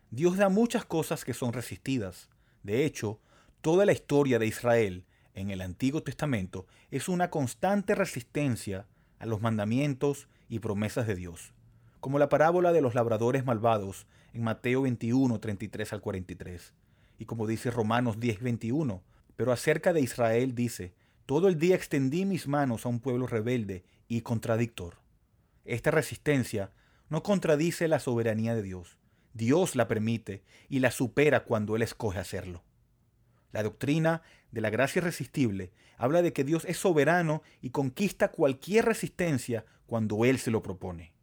Dios 0.09 0.37
da 0.37 0.49
muchas 0.49 0.85
cosas 0.85 1.23
que 1.23 1.33
son 1.33 1.53
resistidas. 1.53 2.29
De 2.63 2.85
hecho, 2.85 3.19
toda 3.61 3.85
la 3.85 3.91
historia 3.91 4.39
de 4.39 4.47
Israel 4.47 5.05
en 5.33 5.51
el 5.51 5.61
Antiguo 5.61 6.01
Testamento 6.03 6.65
es 6.91 7.07
una 7.07 7.29
constante 7.29 7.95
resistencia 7.95 8.87
a 9.19 9.25
los 9.25 9.41
mandamientos 9.41 10.27
y 10.49 10.59
promesas 10.59 11.07
de 11.07 11.15
Dios, 11.15 11.53
como 11.99 12.19
la 12.19 12.29
parábola 12.29 12.71
de 12.71 12.81
los 12.81 12.95
labradores 12.95 13.45
malvados 13.45 14.07
en 14.33 14.43
Mateo 14.43 14.83
21, 14.83 15.39
33 15.39 15.93
al 15.93 16.01
43 16.01 16.73
y 17.17 17.25
como 17.25 17.47
dice 17.47 17.71
Romanos 17.71 18.19
10:21. 18.19 19.01
Pero 19.35 19.51
acerca 19.51 19.93
de 19.93 20.01
Israel 20.01 20.55
dice, 20.55 20.93
todo 21.25 21.47
el 21.47 21.59
día 21.59 21.75
extendí 21.75 22.25
mis 22.25 22.47
manos 22.47 22.85
a 22.85 22.89
un 22.89 22.99
pueblo 22.99 23.27
rebelde 23.27 23.83
y 24.07 24.21
contradictor. 24.21 24.95
Esta 25.65 25.91
resistencia 25.91 26.71
no 27.09 27.21
contradice 27.23 27.87
la 27.87 27.99
soberanía 27.99 28.55
de 28.55 28.63
Dios. 28.63 28.97
Dios 29.33 29.75
la 29.75 29.87
permite 29.87 30.43
y 30.69 30.79
la 30.79 30.89
supera 30.89 31.43
cuando 31.43 31.75
Él 31.75 31.83
escoge 31.83 32.19
hacerlo. 32.19 32.63
La 33.51 33.63
doctrina 33.63 34.23
de 34.51 34.61
la 34.61 34.69
gracia 34.69 34.99
irresistible 34.99 35.71
habla 35.97 36.21
de 36.21 36.33
que 36.33 36.43
Dios 36.43 36.65
es 36.65 36.77
soberano 36.77 37.43
y 37.61 37.69
conquista 37.69 38.31
cualquier 38.31 38.85
resistencia 38.85 39.65
cuando 39.85 40.25
Él 40.25 40.39
se 40.39 40.51
lo 40.51 40.63
propone. 40.63 41.13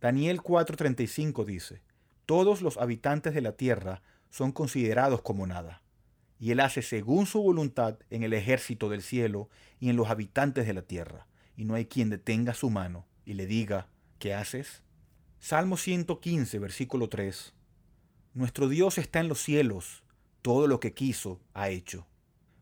Daniel 0.00 0.40
4:35 0.42 1.44
dice, 1.44 1.82
Todos 2.26 2.62
los 2.62 2.76
habitantes 2.76 3.34
de 3.34 3.40
la 3.40 3.52
tierra 3.52 4.02
son 4.30 4.52
considerados 4.52 5.22
como 5.22 5.46
nada. 5.46 5.82
Y 6.38 6.50
Él 6.50 6.60
hace 6.60 6.82
según 6.82 7.26
su 7.26 7.42
voluntad 7.42 7.98
en 8.10 8.22
el 8.22 8.34
ejército 8.34 8.90
del 8.90 9.02
cielo 9.02 9.48
y 9.80 9.88
en 9.88 9.96
los 9.96 10.10
habitantes 10.10 10.66
de 10.66 10.74
la 10.74 10.82
tierra, 10.82 11.26
y 11.56 11.64
no 11.64 11.74
hay 11.74 11.86
quien 11.86 12.10
detenga 12.10 12.52
su 12.52 12.68
mano 12.68 13.06
y 13.24 13.34
le 13.34 13.46
diga, 13.46 13.88
¿qué 14.18 14.34
haces? 14.34 14.82
Salmo 15.38 15.76
115, 15.76 16.58
versículo 16.58 17.08
3. 17.08 17.54
Nuestro 18.34 18.68
Dios 18.68 18.98
está 18.98 19.20
en 19.20 19.28
los 19.28 19.40
cielos, 19.40 20.04
todo 20.42 20.66
lo 20.66 20.78
que 20.78 20.92
quiso 20.92 21.40
ha 21.54 21.70
hecho. 21.70 22.06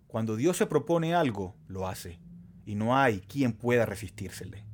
Cuando 0.07 0.37
Dios 0.37 0.57
se 0.57 0.67
propone 0.67 1.15
algo, 1.15 1.57
lo 1.67 1.89
hace, 1.89 2.21
y 2.65 2.77
no 2.77 2.97
hay 2.97 3.21
quien 3.21 3.53
pueda 3.53 3.85
resistírsele. 3.85 4.65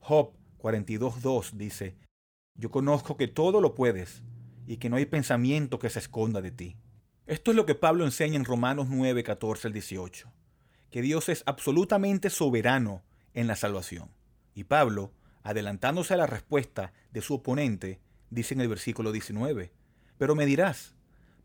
Job 0.00 0.34
42.2 0.64 1.50
dice, 1.52 1.94
Yo 2.54 2.70
conozco 2.70 3.18
que 3.18 3.28
todo 3.28 3.60
lo 3.60 3.74
puedes, 3.74 4.22
y 4.66 4.78
que 4.78 4.88
no 4.88 4.96
hay 4.96 5.04
pensamiento 5.04 5.78
que 5.78 5.90
se 5.90 5.98
esconda 5.98 6.40
de 6.40 6.52
ti. 6.52 6.78
Esto 7.26 7.50
es 7.50 7.56
lo 7.56 7.66
que 7.66 7.74
Pablo 7.74 8.06
enseña 8.06 8.36
en 8.36 8.46
Romanos 8.46 8.86
9, 8.88 9.22
14 9.24 9.68
al 9.68 9.74
18, 9.74 10.32
que 10.90 11.02
Dios 11.02 11.28
es 11.28 11.42
absolutamente 11.44 12.30
soberano 12.30 13.02
en 13.34 13.46
la 13.46 13.56
salvación. 13.56 14.08
Y 14.54 14.64
Pablo 14.64 15.12
adelantándose 15.42 16.14
a 16.14 16.16
la 16.16 16.26
respuesta 16.26 16.94
de 17.12 17.20
su 17.20 17.34
oponente, 17.34 18.00
dice 18.30 18.54
en 18.54 18.62
el 18.62 18.68
versículo 18.68 19.12
19, 19.12 19.70
pero 20.16 20.34
me 20.34 20.46
dirás, 20.46 20.94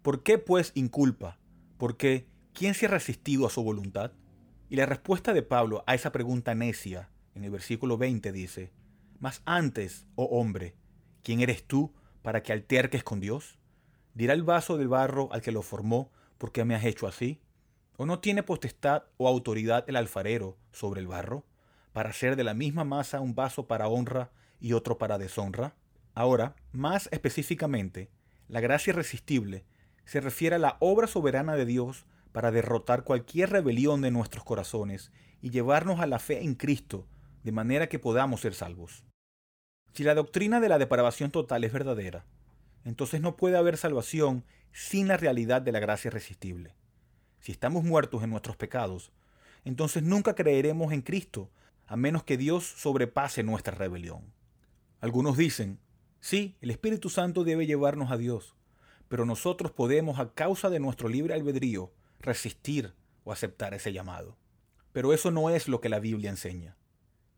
¿por 0.01 0.23
qué 0.23 0.38
pues 0.38 0.71
inculpa? 0.75 1.38
¿Por 1.77 1.97
qué? 1.97 2.25
¿Quién 2.53 2.73
se 2.73 2.85
ha 2.85 2.89
resistido 2.89 3.45
a 3.45 3.49
su 3.49 3.61
voluntad? 3.63 4.13
Y 4.69 4.77
la 4.77 4.85
respuesta 4.85 5.33
de 5.33 5.43
Pablo 5.43 5.83
a 5.88 5.95
esa 5.95 6.13
pregunta 6.13 6.55
necia, 6.55 7.09
en 7.35 7.43
el 7.43 7.51
versículo 7.51 7.97
20 7.97 8.31
dice, 8.31 8.71
Mas 9.19 9.41
antes, 9.45 10.07
oh 10.15 10.25
hombre, 10.25 10.75
¿quién 11.23 11.41
eres 11.41 11.65
tú 11.65 11.93
para 12.21 12.41
que 12.41 12.53
alterques 12.53 13.03
con 13.03 13.19
Dios? 13.19 13.59
¿Dirá 14.13 14.33
el 14.33 14.43
vaso 14.43 14.77
del 14.77 14.88
barro 14.88 15.29
al 15.33 15.41
que 15.41 15.51
lo 15.51 15.61
formó, 15.61 16.11
¿por 16.38 16.53
qué 16.53 16.63
me 16.63 16.73
has 16.73 16.85
hecho 16.85 17.05
así? 17.05 17.41
¿O 17.97 18.05
no 18.05 18.19
tiene 18.19 18.43
potestad 18.43 19.03
o 19.17 19.27
autoridad 19.27 19.83
el 19.88 19.97
alfarero 19.97 20.57
sobre 20.71 21.01
el 21.01 21.07
barro, 21.07 21.45
para 21.91 22.11
hacer 22.11 22.38
de 22.38 22.45
la 22.45 22.53
misma 22.53 22.85
masa 22.85 23.19
un 23.19 23.35
vaso 23.35 23.67
para 23.67 23.89
honra 23.89 24.31
y 24.59 24.71
otro 24.71 24.97
para 24.97 25.17
deshonra? 25.17 25.75
Ahora, 26.13 26.55
más 26.71 27.09
específicamente, 27.11 28.09
la 28.47 28.61
gracia 28.61 28.91
irresistible 28.91 29.65
se 30.05 30.21
refiere 30.21 30.55
a 30.55 30.59
la 30.59 30.77
obra 30.79 31.07
soberana 31.07 31.55
de 31.55 31.65
Dios 31.65 32.05
para 32.31 32.51
derrotar 32.51 33.03
cualquier 33.03 33.49
rebelión 33.49 34.01
de 34.01 34.11
nuestros 34.11 34.45
corazones 34.45 35.11
y 35.41 35.49
llevarnos 35.49 35.99
a 35.99 36.07
la 36.07 36.19
fe 36.19 36.41
en 36.41 36.55
Cristo, 36.55 37.05
de 37.43 37.51
manera 37.51 37.89
que 37.89 37.99
podamos 37.99 38.41
ser 38.41 38.53
salvos. 38.53 39.03
Si 39.93 40.03
la 40.03 40.15
doctrina 40.15 40.60
de 40.60 40.69
la 40.69 40.77
depravación 40.77 41.31
total 41.31 41.63
es 41.63 41.74
verdadera, 41.74 42.25
entonces 42.86 43.22
no 43.22 43.36
puede 43.36 43.58
haber 43.58 43.77
salvación 43.77 44.46
sin 44.72 45.08
la 45.08 45.17
realidad 45.17 45.62
de 45.62 45.72
la 45.72 45.79
gracia 45.79 46.10
irresistible. 46.10 46.75
Si 47.39 47.51
estamos 47.51 47.84
muertos 47.84 48.24
en 48.24 48.29
nuestros 48.29 48.55
pecados, 48.55 49.12
entonces 49.65 50.03
nunca 50.03 50.36
creeremos 50.36 50.93
en 50.93 51.01
Cristo, 51.01 51.50
a 51.88 51.96
menos 51.96 52.24
que 52.24 52.38
Dios 52.38 52.65
sobrepase 52.65 53.43
nuestra 53.43 53.75
rebelión. 53.75 54.34
Algunos 55.01 55.38
dicen, 55.38 55.79
sí, 56.19 56.55
el 56.62 56.72
Espíritu 56.72 57.10
Santo 57.10 57.43
debe 57.43 57.65
llevarnos 57.65 58.12
a 58.12 58.17
Dios, 58.17 58.55
pero 59.08 59.25
nosotros 59.25 59.72
podemos, 59.72 60.19
a 60.19 60.34
causa 60.34 60.69
de 60.69 60.79
nuestro 60.79 61.10
libre 61.10 61.34
albedrío, 61.34 61.91
resistir 62.19 62.93
o 63.24 63.31
aceptar 63.31 63.74
ese 63.74 63.91
llamado. 63.91 64.38
Pero 64.91 65.13
eso 65.13 65.31
no 65.31 65.50
es 65.50 65.67
lo 65.67 65.81
que 65.81 65.89
la 65.89 66.00
Biblia 66.00 66.29
enseña. 66.29 66.77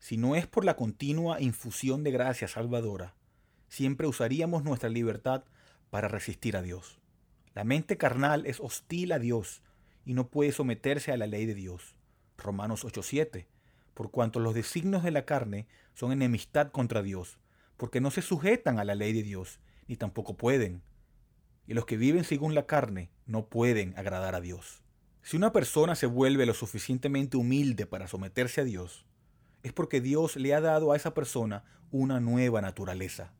Si 0.02 0.16
no 0.16 0.34
es 0.34 0.48
por 0.48 0.64
la 0.64 0.74
continua 0.74 1.40
infusión 1.40 2.02
de 2.02 2.10
gracia 2.10 2.48
salvadora, 2.48 3.14
siempre 3.68 4.08
usaríamos 4.08 4.64
nuestra 4.64 4.88
libertad 4.88 5.44
para 5.90 6.08
resistir 6.08 6.56
a 6.56 6.62
Dios. 6.62 6.98
La 7.54 7.62
mente 7.62 7.96
carnal 7.96 8.44
es 8.46 8.58
hostil 8.58 9.12
a 9.12 9.20
Dios 9.20 9.62
y 10.04 10.14
no 10.14 10.26
puede 10.26 10.50
someterse 10.50 11.12
a 11.12 11.16
la 11.16 11.28
ley 11.28 11.46
de 11.46 11.54
Dios. 11.54 11.94
Romanos 12.36 12.84
8:7. 12.84 13.46
Por 13.94 14.10
cuanto 14.10 14.40
los 14.40 14.54
designios 14.54 15.04
de 15.04 15.12
la 15.12 15.24
carne 15.24 15.68
son 15.94 16.10
enemistad 16.10 16.72
contra 16.72 17.00
Dios, 17.04 17.38
porque 17.76 18.00
no 18.00 18.10
se 18.10 18.22
sujetan 18.22 18.80
a 18.80 18.84
la 18.84 18.96
ley 18.96 19.12
de 19.12 19.22
Dios, 19.22 19.60
ni 19.86 19.96
tampoco 19.96 20.36
pueden. 20.36 20.82
Y 21.68 21.74
los 21.74 21.86
que 21.86 21.96
viven 21.96 22.24
según 22.24 22.56
la 22.56 22.66
carne 22.66 23.12
no 23.24 23.46
pueden 23.46 23.96
agradar 23.96 24.34
a 24.34 24.40
Dios. 24.40 24.82
Si 25.22 25.36
una 25.36 25.52
persona 25.52 25.94
se 25.94 26.06
vuelve 26.06 26.44
lo 26.44 26.54
suficientemente 26.54 27.36
humilde 27.36 27.86
para 27.86 28.08
someterse 28.08 28.62
a 28.62 28.64
Dios, 28.64 29.06
es 29.62 29.72
porque 29.72 30.00
Dios 30.00 30.36
le 30.36 30.54
ha 30.54 30.60
dado 30.60 30.92
a 30.92 30.96
esa 30.96 31.14
persona 31.14 31.64
una 31.90 32.20
nueva 32.20 32.60
naturaleza. 32.60 33.32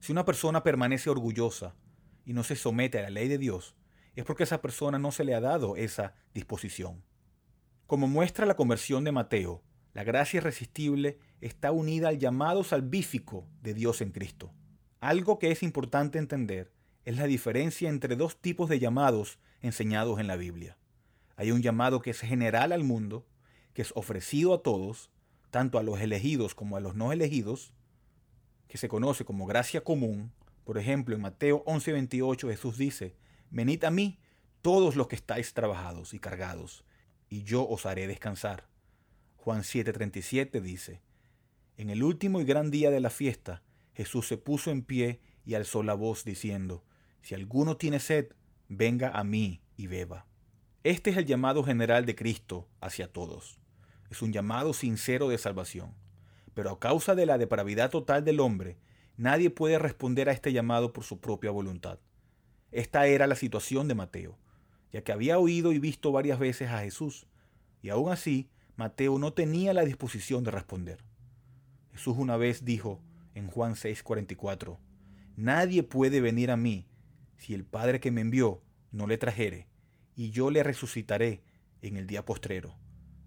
Si 0.00 0.12
una 0.12 0.24
persona 0.24 0.62
permanece 0.62 1.10
orgullosa 1.10 1.74
y 2.24 2.32
no 2.32 2.44
se 2.44 2.56
somete 2.56 2.98
a 2.98 3.02
la 3.02 3.10
ley 3.10 3.28
de 3.28 3.38
Dios, 3.38 3.74
es 4.16 4.24
porque 4.24 4.44
esa 4.44 4.60
persona 4.60 4.98
no 4.98 5.12
se 5.12 5.24
le 5.24 5.34
ha 5.34 5.40
dado 5.40 5.76
esa 5.76 6.14
disposición. 6.34 7.02
Como 7.86 8.06
muestra 8.06 8.46
la 8.46 8.56
conversión 8.56 9.04
de 9.04 9.12
Mateo, 9.12 9.62
la 9.92 10.04
gracia 10.04 10.38
irresistible 10.38 11.18
está 11.40 11.72
unida 11.72 12.08
al 12.08 12.18
llamado 12.18 12.62
salvífico 12.62 13.46
de 13.62 13.74
Dios 13.74 14.00
en 14.00 14.12
Cristo. 14.12 14.52
Algo 15.00 15.38
que 15.38 15.50
es 15.50 15.62
importante 15.62 16.18
entender 16.18 16.72
es 17.04 17.16
la 17.16 17.26
diferencia 17.26 17.88
entre 17.88 18.14
dos 18.14 18.40
tipos 18.40 18.68
de 18.68 18.78
llamados 18.78 19.38
enseñados 19.62 20.20
en 20.20 20.26
la 20.26 20.36
Biblia. 20.36 20.78
Hay 21.36 21.50
un 21.50 21.62
llamado 21.62 22.00
que 22.00 22.10
es 22.10 22.20
general 22.20 22.72
al 22.72 22.84
mundo, 22.84 23.26
que 23.72 23.82
es 23.82 23.92
ofrecido 23.96 24.54
a 24.54 24.62
todos, 24.62 25.10
tanto 25.50 25.78
a 25.78 25.82
los 25.82 26.00
elegidos 26.00 26.54
como 26.54 26.76
a 26.76 26.80
los 26.80 26.94
no 26.94 27.12
elegidos, 27.12 27.72
que 28.68 28.78
se 28.78 28.88
conoce 28.88 29.24
como 29.24 29.46
gracia 29.46 29.82
común. 29.82 30.32
Por 30.64 30.78
ejemplo, 30.78 31.14
en 31.14 31.22
Mateo 31.22 31.64
11:28 31.64 32.48
Jesús 32.48 32.78
dice, 32.78 33.16
Venid 33.50 33.84
a 33.84 33.90
mí 33.90 34.18
todos 34.62 34.96
los 34.96 35.08
que 35.08 35.16
estáis 35.16 35.54
trabajados 35.54 36.14
y 36.14 36.18
cargados, 36.18 36.84
y 37.28 37.42
yo 37.42 37.68
os 37.68 37.86
haré 37.86 38.06
descansar. 38.06 38.68
Juan 39.36 39.62
7:37 39.62 40.60
dice, 40.60 41.00
En 41.76 41.90
el 41.90 42.02
último 42.02 42.40
y 42.40 42.44
gran 42.44 42.70
día 42.70 42.90
de 42.90 43.00
la 43.00 43.10
fiesta, 43.10 43.62
Jesús 43.94 44.28
se 44.28 44.36
puso 44.36 44.70
en 44.70 44.82
pie 44.82 45.20
y 45.44 45.54
alzó 45.54 45.82
la 45.82 45.94
voz 45.94 46.24
diciendo, 46.24 46.84
si 47.22 47.34
alguno 47.34 47.76
tiene 47.76 48.00
sed, 48.00 48.28
venga 48.68 49.10
a 49.10 49.24
mí 49.24 49.62
y 49.76 49.86
beba. 49.86 50.26
Este 50.84 51.10
es 51.10 51.16
el 51.16 51.26
llamado 51.26 51.62
general 51.62 52.06
de 52.06 52.14
Cristo 52.14 52.68
hacia 52.80 53.12
todos. 53.12 53.60
Es 54.10 54.22
un 54.22 54.32
llamado 54.32 54.72
sincero 54.72 55.28
de 55.28 55.38
salvación. 55.38 55.94
Pero 56.52 56.72
a 56.72 56.80
causa 56.80 57.14
de 57.14 57.26
la 57.26 57.38
depravidad 57.38 57.90
total 57.90 58.24
del 58.24 58.40
hombre, 58.40 58.76
nadie 59.16 59.50
puede 59.50 59.78
responder 59.78 60.28
a 60.28 60.32
este 60.32 60.52
llamado 60.52 60.92
por 60.92 61.04
su 61.04 61.20
propia 61.20 61.52
voluntad. 61.52 62.00
Esta 62.72 63.06
era 63.06 63.26
la 63.26 63.36
situación 63.36 63.88
de 63.88 63.94
Mateo, 63.94 64.36
ya 64.92 65.02
que 65.02 65.12
había 65.12 65.38
oído 65.38 65.72
y 65.72 65.78
visto 65.78 66.12
varias 66.12 66.38
veces 66.38 66.70
a 66.70 66.80
Jesús, 66.80 67.26
y 67.82 67.90
aún 67.90 68.10
así 68.10 68.50
Mateo 68.76 69.18
no 69.18 69.32
tenía 69.32 69.72
la 69.72 69.84
disposición 69.84 70.42
de 70.42 70.50
responder. 70.50 71.04
Jesús 71.92 72.16
una 72.18 72.36
vez 72.36 72.64
dijo 72.64 73.00
en 73.34 73.46
Juan 73.46 73.74
6:44, 73.74 74.78
Nadie 75.36 75.82
puede 75.82 76.20
venir 76.20 76.50
a 76.50 76.56
mí 76.56 76.86
si 77.36 77.54
el 77.54 77.64
Padre 77.64 78.00
que 78.00 78.10
me 78.10 78.20
envió 78.20 78.62
no 78.90 79.06
le 79.06 79.18
trajere, 79.18 79.68
y 80.14 80.30
yo 80.30 80.50
le 80.50 80.62
resucitaré 80.62 81.42
en 81.80 81.96
el 81.96 82.06
día 82.06 82.24
postrero. 82.24 82.79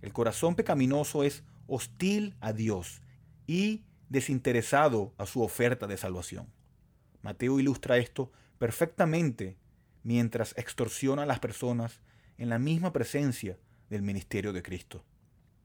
El 0.04 0.12
corazón 0.12 0.56
pecaminoso 0.56 1.24
es 1.24 1.46
hostil 1.66 2.36
a 2.42 2.52
Dios 2.52 3.02
y 3.48 3.86
desinteresado 4.10 5.14
a 5.18 5.26
su 5.26 5.42
oferta 5.42 5.88
de 5.88 5.96
salvación. 5.96 6.52
Mateo 7.22 7.58
ilustra 7.58 7.98
esto 7.98 8.30
perfectamente 8.58 9.56
mientras 10.04 10.58
extorsiona 10.58 11.24
a 11.24 11.26
las 11.26 11.40
personas 11.40 12.02
en 12.38 12.50
la 12.50 12.60
misma 12.60 12.92
presencia 12.92 13.58
del 13.90 14.02
ministerio 14.02 14.52
de 14.52 14.62
Cristo. 14.62 15.06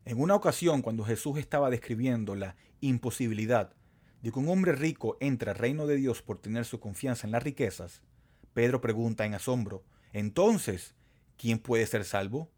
En 0.04 0.21
una 0.21 0.37
ocasión, 0.37 0.83
cuando 0.83 1.02
Jesús 1.02 1.37
estaba 1.37 1.68
describiendo 1.68 2.37
la 2.37 2.54
imposibilidad 2.80 3.75
de 4.23 4.30
que 4.30 4.38
un 4.38 4.49
hombre 4.49 4.71
rico 4.71 5.16
entre 5.18 5.50
al 5.50 5.57
reino 5.57 5.88
de 5.88 5.97
Dios 5.97 6.23
por 6.23 6.38
tener 6.38 6.64
su 6.64 6.78
confianza 6.78 7.26
en 7.26 7.33
las 7.33 7.42
riquezas, 7.42 8.02
Pedro 8.54 8.80
pregunta 8.80 9.26
en 9.26 9.35
asombro, 9.35 9.85
entonces, 10.12 10.95
¿quién 11.37 11.59
puede 11.59 11.88
ser 11.88 12.04
salvo? 12.04 12.52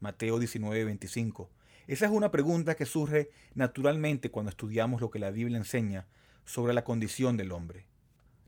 Mateo 0.00 0.38
19, 0.38 0.84
25. 0.84 1.50
Esa 1.86 2.06
es 2.06 2.10
una 2.10 2.30
pregunta 2.30 2.74
que 2.74 2.86
surge 2.86 3.30
naturalmente 3.54 4.30
cuando 4.30 4.50
estudiamos 4.50 5.00
lo 5.00 5.10
que 5.10 5.18
la 5.18 5.30
Biblia 5.30 5.58
enseña 5.58 6.08
sobre 6.44 6.74
la 6.74 6.84
condición 6.84 7.36
del 7.36 7.52
hombre. 7.52 7.86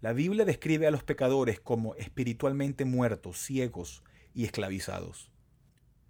La 0.01 0.13
Biblia 0.13 0.45
describe 0.45 0.87
a 0.87 0.91
los 0.91 1.05
pecadores 1.05 1.61
como 1.61 1.95
espiritualmente 1.95 2.85
muertos, 2.85 3.39
ciegos 3.39 4.03
y 4.35 4.45
esclavizados. 4.45 5.31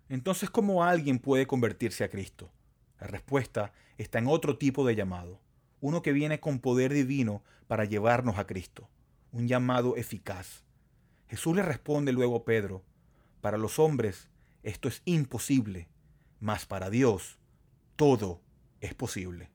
Entonces, 0.08 0.48
¿cómo 0.48 0.84
alguien 0.84 1.18
puede 1.18 1.46
convertirse 1.46 2.04
a 2.04 2.08
Cristo? 2.08 2.50
La 3.00 3.06
respuesta 3.06 3.72
está 3.98 4.18
en 4.18 4.28
otro 4.28 4.56
tipo 4.56 4.86
de 4.86 4.94
llamado, 4.94 5.40
uno 5.80 6.02
que 6.02 6.12
viene 6.12 6.40
con 6.40 6.60
poder 6.60 6.92
divino 6.92 7.42
para 7.66 7.84
llevarnos 7.84 8.38
a 8.38 8.46
Cristo, 8.46 8.88
un 9.32 9.48
llamado 9.48 9.96
eficaz, 9.96 10.64
Jesús 11.32 11.56
le 11.56 11.62
responde 11.62 12.12
luego 12.12 12.36
a 12.36 12.44
Pedro, 12.44 12.84
para 13.40 13.56
los 13.56 13.78
hombres 13.78 14.28
esto 14.62 14.88
es 14.88 15.02
imposible, 15.04 15.88
mas 16.40 16.66
para 16.66 16.90
Dios 16.90 17.38
todo 17.96 18.40
es 18.80 18.94
posible. 18.94 19.50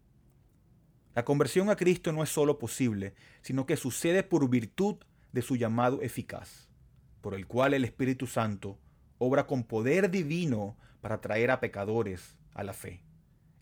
La 1.15 1.25
conversión 1.25 1.69
a 1.69 1.75
Cristo 1.75 2.11
no 2.11 2.23
es 2.23 2.29
solo 2.29 2.59
posible, 2.59 3.15
sino 3.41 3.65
que 3.65 3.75
sucede 3.75 4.23
por 4.23 4.47
virtud 4.49 4.97
de 5.31 5.41
su 5.41 5.55
llamado 5.55 6.01
eficaz, 6.01 6.69
por 7.21 7.33
el 7.33 7.47
cual 7.47 7.73
el 7.73 7.83
Espíritu 7.83 8.27
Santo 8.27 8.79
obra 9.17 9.47
con 9.47 9.63
poder 9.63 10.11
divino 10.11 10.77
para 11.01 11.19
traer 11.19 11.51
a 11.51 11.59
pecadores 11.59 12.37
a 12.53 12.63
la 12.63 12.73
fe. 12.73 13.03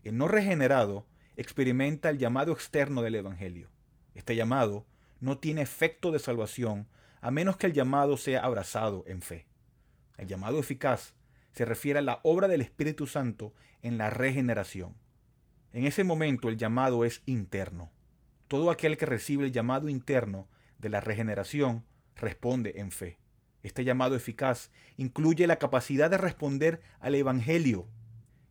El 0.04 0.18
no 0.18 0.28
regenerado 0.28 1.06
experimenta 1.36 2.10
el 2.10 2.18
llamado 2.18 2.52
externo 2.52 3.02
del 3.02 3.14
Evangelio. 3.14 3.70
Este 4.14 4.36
llamado 4.36 4.86
no 5.20 5.38
tiene 5.38 5.62
efecto 5.62 6.12
de 6.12 6.18
salvación 6.18 6.88
a 7.20 7.30
menos 7.30 7.56
que 7.56 7.66
el 7.66 7.72
llamado 7.72 8.16
sea 8.16 8.44
abrazado 8.44 9.02
en 9.06 9.22
fe. 9.22 9.46
El 10.16 10.28
llamado 10.28 10.60
eficaz 10.60 11.15
se 11.56 11.64
refiere 11.64 12.00
a 12.00 12.02
la 12.02 12.20
obra 12.22 12.48
del 12.48 12.60
Espíritu 12.60 13.06
Santo 13.06 13.54
en 13.80 13.96
la 13.96 14.10
regeneración. 14.10 14.94
En 15.72 15.86
ese 15.86 16.04
momento 16.04 16.50
el 16.50 16.58
llamado 16.58 17.02
es 17.06 17.22
interno. 17.24 17.90
Todo 18.46 18.70
aquel 18.70 18.98
que 18.98 19.06
recibe 19.06 19.46
el 19.46 19.52
llamado 19.52 19.88
interno 19.88 20.48
de 20.78 20.90
la 20.90 21.00
regeneración 21.00 21.86
responde 22.14 22.74
en 22.76 22.90
fe. 22.90 23.18
Este 23.62 23.84
llamado 23.84 24.14
eficaz 24.16 24.70
incluye 24.98 25.46
la 25.46 25.56
capacidad 25.56 26.10
de 26.10 26.18
responder 26.18 26.82
al 27.00 27.14
Evangelio. 27.14 27.88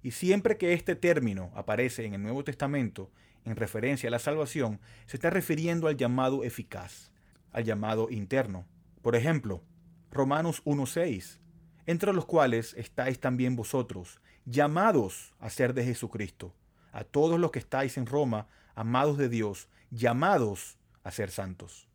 Y 0.01 0.09
siempre 0.09 0.57
que 0.57 0.73
este 0.73 0.95
término 0.95 1.51
aparece 1.53 2.05
en 2.05 2.15
el 2.15 2.23
Nuevo 2.23 2.43
Testamento, 2.43 3.11
en 3.43 3.55
referencia 3.55 4.07
a 4.07 4.11
la 4.11 4.17
salvación, 4.17 4.81
se 5.05 5.17
está 5.17 5.29
refiriendo 5.29 5.87
al 5.87 5.95
llamado 5.95 6.43
eficaz, 6.43 7.11
al 7.51 7.65
llamado 7.65 8.07
interno. 8.09 8.65
Por 9.03 9.15
ejemplo, 9.15 9.63
Romanos 10.09 10.63
1.6, 10.65 11.44
entre 11.85 12.13
los 12.13 12.25
cuales 12.25 12.73
estáis 12.75 13.19
también 13.19 13.55
vosotros, 13.55 14.19
llamados 14.45 15.33
a 15.39 15.49
ser 15.49 15.73
de 15.73 15.83
Jesucristo, 15.83 16.53
a 16.91 17.03
todos 17.03 17.39
los 17.39 17.51
que 17.51 17.59
estáis 17.59 17.97
en 17.97 18.05
Roma, 18.05 18.47
amados 18.73 19.17
de 19.17 19.29
Dios, 19.29 19.69
llamados 19.91 20.77
a 21.03 21.11
ser 21.11 21.31
santos. 21.31 21.87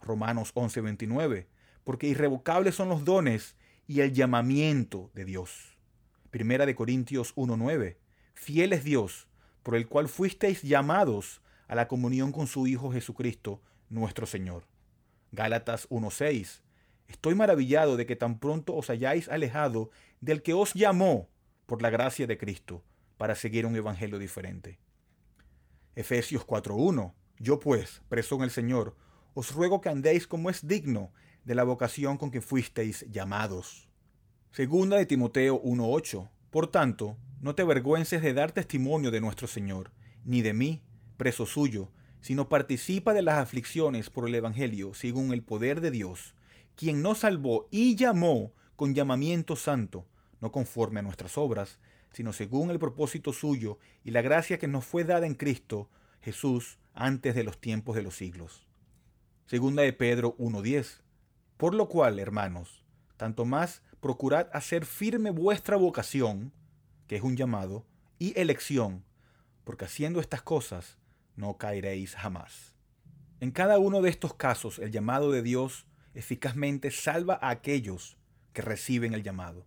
Romanos 0.00 0.54
11.29, 0.54 1.46
porque 1.84 2.06
irrevocables 2.08 2.74
son 2.74 2.88
los 2.88 3.04
dones 3.04 3.56
y 3.86 4.00
el 4.00 4.12
llamamiento 4.12 5.10
de 5.14 5.24
Dios. 5.24 5.78
Primera 6.30 6.66
de 6.66 6.74
Corintios 6.74 7.34
1.9, 7.36 7.96
fiel 8.34 8.72
es 8.72 8.84
Dios, 8.84 9.28
por 9.62 9.76
el 9.76 9.86
cual 9.86 10.08
fuisteis 10.08 10.62
llamados 10.62 11.40
a 11.68 11.74
la 11.74 11.88
comunión 11.88 12.32
con 12.32 12.46
su 12.46 12.66
Hijo 12.66 12.92
Jesucristo, 12.92 13.62
nuestro 13.88 14.26
Señor. 14.26 14.64
Gálatas 15.32 15.88
1.6. 15.90 16.63
Estoy 17.08 17.34
maravillado 17.34 17.96
de 17.96 18.06
que 18.06 18.16
tan 18.16 18.38
pronto 18.38 18.74
os 18.74 18.90
hayáis 18.90 19.28
alejado 19.28 19.90
del 20.20 20.42
que 20.42 20.54
os 20.54 20.74
llamó 20.74 21.28
por 21.66 21.82
la 21.82 21.90
gracia 21.90 22.26
de 22.26 22.38
Cristo 22.38 22.84
para 23.16 23.34
seguir 23.34 23.66
un 23.66 23.76
evangelio 23.76 24.18
diferente. 24.18 24.78
Efesios 25.94 26.46
4.1. 26.46 27.14
Yo 27.38 27.60
pues, 27.60 28.02
preso 28.08 28.36
en 28.36 28.42
el 28.42 28.50
Señor, 28.50 28.96
os 29.34 29.52
ruego 29.52 29.80
que 29.80 29.88
andéis 29.88 30.26
como 30.26 30.50
es 30.50 30.66
digno 30.66 31.12
de 31.44 31.54
la 31.54 31.64
vocación 31.64 32.16
con 32.16 32.30
que 32.30 32.40
fuisteis 32.40 33.04
llamados. 33.10 33.88
Segunda 34.50 34.96
de 34.96 35.06
Timoteo 35.06 35.60
1.8. 35.62 36.30
Por 36.50 36.68
tanto, 36.68 37.16
no 37.40 37.54
te 37.54 37.62
avergüences 37.62 38.22
de 38.22 38.32
dar 38.32 38.52
testimonio 38.52 39.10
de 39.10 39.20
nuestro 39.20 39.46
Señor, 39.46 39.90
ni 40.24 40.42
de 40.42 40.54
mí, 40.54 40.82
preso 41.16 41.46
suyo, 41.46 41.90
sino 42.20 42.48
participa 42.48 43.12
de 43.12 43.22
las 43.22 43.38
aflicciones 43.38 44.08
por 44.08 44.28
el 44.28 44.34
Evangelio 44.34 44.94
según 44.94 45.32
el 45.32 45.42
poder 45.42 45.80
de 45.80 45.90
Dios, 45.90 46.34
quien 46.76 47.02
nos 47.02 47.18
salvó 47.18 47.68
y 47.70 47.96
llamó 47.96 48.52
con 48.76 48.94
llamamiento 48.94 49.56
santo, 49.56 50.06
no 50.40 50.52
conforme 50.52 51.00
a 51.00 51.02
nuestras 51.02 51.38
obras, 51.38 51.78
sino 52.12 52.32
según 52.32 52.70
el 52.70 52.78
propósito 52.78 53.32
suyo 53.32 53.78
y 54.04 54.10
la 54.10 54.22
gracia 54.22 54.58
que 54.58 54.68
nos 54.68 54.84
fue 54.84 55.04
dada 55.04 55.26
en 55.26 55.34
Cristo 55.34 55.88
Jesús 56.20 56.78
antes 56.94 57.34
de 57.34 57.44
los 57.44 57.60
tiempos 57.60 57.96
de 57.96 58.02
los 58.02 58.16
siglos. 58.16 58.66
Segunda 59.46 59.82
de 59.82 59.92
Pedro 59.92 60.36
1.10. 60.38 61.00
Por 61.56 61.74
lo 61.74 61.88
cual, 61.88 62.18
hermanos, 62.18 62.82
tanto 63.16 63.44
más 63.44 63.82
procurad 64.00 64.48
hacer 64.52 64.86
firme 64.86 65.30
vuestra 65.30 65.76
vocación, 65.76 66.52
que 67.06 67.16
es 67.16 67.22
un 67.22 67.36
llamado, 67.36 67.84
y 68.18 68.38
elección, 68.38 69.04
porque 69.64 69.84
haciendo 69.84 70.20
estas 70.20 70.42
cosas 70.42 70.98
no 71.36 71.56
caeréis 71.56 72.14
jamás. 72.14 72.74
En 73.40 73.50
cada 73.50 73.78
uno 73.78 74.00
de 74.00 74.10
estos 74.10 74.34
casos, 74.34 74.78
el 74.78 74.90
llamado 74.90 75.30
de 75.30 75.42
Dios 75.42 75.86
eficazmente 76.14 76.90
salva 76.90 77.38
a 77.40 77.50
aquellos 77.50 78.16
que 78.52 78.62
reciben 78.62 79.14
el 79.14 79.22
llamado. 79.22 79.66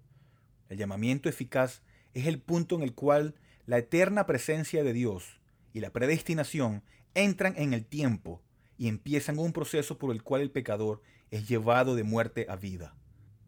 El 0.70 0.78
llamamiento 0.78 1.30
eficaz 1.30 1.82
es 2.14 2.26
el 2.28 2.40
punto 2.40 2.76
en 2.76 2.84
el 2.84 2.94
cual 2.94 3.36
la 3.66 3.78
eterna 3.78 4.26
presencia 4.26 4.84
de 4.84 4.94
Dios 4.94 5.40
y 5.74 5.82
la 5.82 5.92
predestinación 5.92 6.84
entran 7.14 7.54
en 7.58 7.74
el 7.74 7.86
tiempo 7.86 8.42
y 8.78 8.88
empiezan 8.88 9.40
un 9.40 9.54
proceso 9.54 9.98
por 9.98 10.12
el 10.12 10.24
cual 10.24 10.42
el 10.42 10.52
pecador 10.52 11.02
es 11.32 11.48
llevado 11.48 11.96
de 11.96 12.04
muerte 12.04 12.46
a 12.50 12.56
vida, 12.56 12.96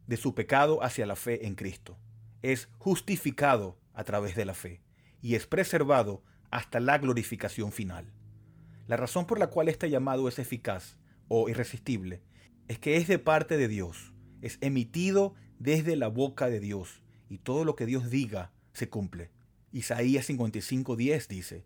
de 0.07 0.17
su 0.17 0.35
pecado 0.35 0.83
hacia 0.83 1.05
la 1.05 1.15
fe 1.15 1.45
en 1.47 1.55
Cristo. 1.55 1.97
Es 2.41 2.69
justificado 2.77 3.77
a 3.93 4.03
través 4.03 4.35
de 4.35 4.45
la 4.45 4.53
fe 4.53 4.81
y 5.21 5.35
es 5.35 5.47
preservado 5.47 6.23
hasta 6.51 6.79
la 6.79 6.97
glorificación 6.97 7.71
final. 7.71 8.11
La 8.87 8.97
razón 8.97 9.25
por 9.25 9.39
la 9.39 9.47
cual 9.47 9.69
este 9.69 9.89
llamado 9.89 10.27
es 10.27 10.39
eficaz 10.39 10.97
o 11.27 11.47
irresistible 11.47 12.21
es 12.69 12.77
que 12.77 12.97
es 12.97 13.07
de 13.07 13.17
parte 13.17 13.57
de 13.57 13.67
Dios, 13.67 14.13
es 14.43 14.59
emitido 14.61 15.33
desde 15.57 15.95
la 15.95 16.07
boca 16.07 16.49
de 16.49 16.59
Dios 16.59 17.01
y 17.27 17.39
todo 17.39 17.65
lo 17.65 17.75
que 17.75 17.87
Dios 17.87 18.11
diga 18.11 18.53
se 18.73 18.89
cumple. 18.89 19.31
Isaías 19.71 20.29
55:10 20.29 21.27
dice, 21.27 21.65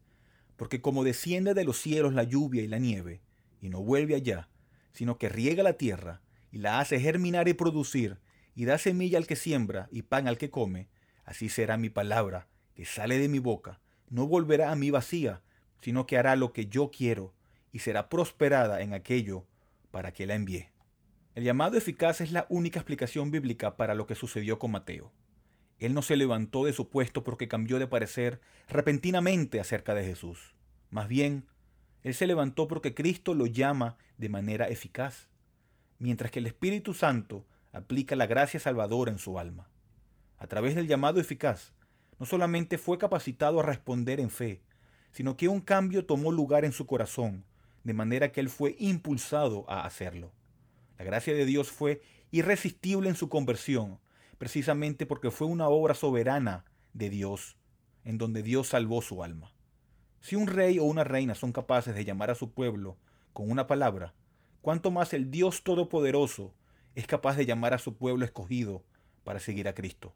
porque 0.55 0.79
como 0.79 1.03
desciende 1.03 1.53
de 1.53 1.65
los 1.65 1.77
cielos 1.77 2.13
la 2.13 2.23
lluvia 2.23 2.63
y 2.63 2.67
la 2.67 2.79
nieve, 2.79 3.21
y 3.59 3.67
no 3.67 3.81
vuelve 3.83 4.15
allá, 4.15 4.47
sino 4.93 5.17
que 5.17 5.27
riega 5.27 5.61
la 5.61 5.73
tierra 5.73 6.21
y 6.51 6.59
la 6.59 6.79
hace 6.79 7.01
germinar 7.01 7.49
y 7.49 7.53
producir, 7.53 8.19
y 8.55 8.63
da 8.63 8.77
semilla 8.77 9.17
al 9.17 9.27
que 9.27 9.35
siembra 9.35 9.89
y 9.91 10.03
pan 10.03 10.29
al 10.29 10.37
que 10.37 10.51
come, 10.51 10.87
así 11.25 11.49
será 11.49 11.75
mi 11.75 11.89
palabra 11.89 12.47
que 12.75 12.85
sale 12.85 13.19
de 13.19 13.27
mi 13.27 13.39
boca, 13.39 13.81
no 14.09 14.25
volverá 14.25 14.71
a 14.71 14.75
mí 14.77 14.89
vacía, 14.89 15.41
sino 15.81 16.05
que 16.05 16.17
hará 16.17 16.37
lo 16.37 16.53
que 16.53 16.67
yo 16.67 16.91
quiero, 16.91 17.33
y 17.73 17.79
será 17.79 18.07
prosperada 18.07 18.81
en 18.81 18.93
aquello 18.93 19.45
para 19.91 20.13
que 20.13 20.25
la 20.25 20.35
envíe. 20.35 20.72
El 21.35 21.43
llamado 21.43 21.77
eficaz 21.77 22.21
es 22.21 22.31
la 22.31 22.45
única 22.49 22.79
explicación 22.79 23.31
bíblica 23.31 23.75
para 23.75 23.95
lo 23.95 24.05
que 24.05 24.13
sucedió 24.13 24.59
con 24.59 24.69
Mateo. 24.69 25.11
Él 25.79 25.95
no 25.95 26.03
se 26.03 26.15
levantó 26.15 26.63
de 26.63 26.73
su 26.73 26.89
puesto 26.89 27.23
porque 27.23 27.47
cambió 27.47 27.79
de 27.79 27.87
parecer 27.87 28.39
repentinamente 28.69 29.59
acerca 29.59 29.95
de 29.95 30.05
Jesús. 30.05 30.53
Más 30.91 31.07
bien, 31.07 31.47
él 32.03 32.13
se 32.13 32.27
levantó 32.27 32.67
porque 32.67 32.93
Cristo 32.93 33.33
lo 33.33 33.47
llama 33.47 33.97
de 34.19 34.29
manera 34.29 34.67
eficaz, 34.67 35.27
mientras 35.97 36.29
que 36.29 36.37
el 36.37 36.45
Espíritu 36.45 36.93
Santo 36.93 37.47
aplica 37.71 38.15
la 38.15 38.27
gracia 38.27 38.59
salvadora 38.59 39.11
en 39.11 39.17
su 39.17 39.39
alma. 39.39 39.69
A 40.37 40.45
través 40.45 40.75
del 40.75 40.87
llamado 40.87 41.19
eficaz, 41.19 41.73
no 42.19 42.27
solamente 42.27 42.77
fue 42.77 42.99
capacitado 42.99 43.59
a 43.59 43.63
responder 43.63 44.19
en 44.19 44.29
fe, 44.29 44.61
sino 45.11 45.35
que 45.35 45.47
un 45.47 45.61
cambio 45.61 46.05
tomó 46.05 46.31
lugar 46.31 46.63
en 46.63 46.73
su 46.73 46.85
corazón, 46.85 47.43
de 47.83 47.93
manera 47.95 48.31
que 48.31 48.39
él 48.39 48.49
fue 48.49 48.75
impulsado 48.77 49.65
a 49.67 49.85
hacerlo. 49.85 50.31
La 50.97 51.05
gracia 51.05 51.33
de 51.33 51.45
Dios 51.45 51.71
fue 51.71 52.01
irresistible 52.31 53.09
en 53.09 53.15
su 53.15 53.29
conversión, 53.29 53.99
precisamente 54.37 55.05
porque 55.05 55.31
fue 55.31 55.47
una 55.47 55.67
obra 55.67 55.93
soberana 55.93 56.65
de 56.93 57.09
Dios, 57.09 57.57
en 58.03 58.17
donde 58.17 58.43
Dios 58.43 58.67
salvó 58.67 59.01
su 59.01 59.23
alma. 59.23 59.53
Si 60.21 60.35
un 60.35 60.47
rey 60.47 60.79
o 60.79 60.83
una 60.83 61.03
reina 61.03 61.35
son 61.35 61.51
capaces 61.51 61.95
de 61.95 62.05
llamar 62.05 62.31
a 62.31 62.35
su 62.35 62.51
pueblo 62.51 62.97
con 63.33 63.49
una 63.49 63.67
palabra, 63.67 64.13
¿cuánto 64.61 64.91
más 64.91 65.13
el 65.13 65.31
Dios 65.31 65.63
Todopoderoso 65.63 66.53
es 66.95 67.07
capaz 67.07 67.35
de 67.35 67.45
llamar 67.45 67.73
a 67.73 67.79
su 67.79 67.97
pueblo 67.97 68.25
escogido 68.25 68.83
para 69.23 69.39
seguir 69.39 69.67
a 69.67 69.73
Cristo. 69.73 70.13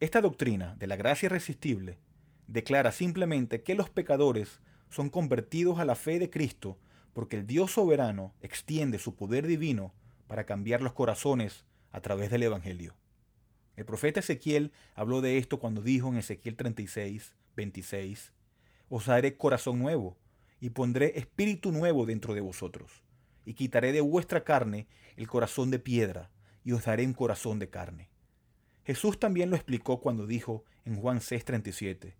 Esta 0.00 0.20
doctrina 0.20 0.74
de 0.76 0.86
la 0.86 0.96
gracia 0.96 1.26
irresistible 1.26 1.98
declara 2.46 2.92
simplemente 2.92 3.62
que 3.62 3.74
los 3.74 3.88
pecadores 3.88 4.60
son 4.90 5.08
convertidos 5.08 5.78
a 5.78 5.84
la 5.84 5.94
fe 5.94 6.18
de 6.18 6.30
Cristo 6.30 6.78
porque 7.14 7.36
el 7.36 7.46
Dios 7.46 7.72
soberano 7.72 8.34
extiende 8.42 8.98
su 8.98 9.14
poder 9.14 9.46
divino 9.46 9.94
para 10.26 10.44
cambiar 10.44 10.82
los 10.82 10.92
corazones 10.92 11.64
a 11.92 12.00
través 12.00 12.30
del 12.30 12.42
Evangelio. 12.42 12.94
El 13.76 13.84
profeta 13.84 14.20
Ezequiel 14.20 14.72
habló 14.94 15.20
de 15.20 15.38
esto 15.38 15.58
cuando 15.58 15.80
dijo 15.80 16.08
en 16.08 16.16
Ezequiel 16.16 16.56
36, 16.56 17.34
26, 17.56 18.32
Os 18.88 19.06
daré 19.06 19.36
corazón 19.36 19.78
nuevo 19.78 20.18
y 20.60 20.70
pondré 20.70 21.18
espíritu 21.18 21.72
nuevo 21.72 22.04
dentro 22.04 22.34
de 22.34 22.40
vosotros, 22.40 23.02
y 23.44 23.54
quitaré 23.54 23.92
de 23.92 24.00
vuestra 24.00 24.44
carne 24.44 24.86
el 25.16 25.28
corazón 25.28 25.70
de 25.70 25.78
piedra, 25.78 26.30
y 26.64 26.72
os 26.72 26.84
daré 26.84 27.04
un 27.06 27.12
corazón 27.12 27.58
de 27.58 27.68
carne. 27.68 28.10
Jesús 28.84 29.18
también 29.18 29.50
lo 29.50 29.56
explicó 29.56 30.00
cuando 30.00 30.26
dijo 30.26 30.64
en 30.84 30.96
Juan 30.96 31.20
6:37, 31.20 32.16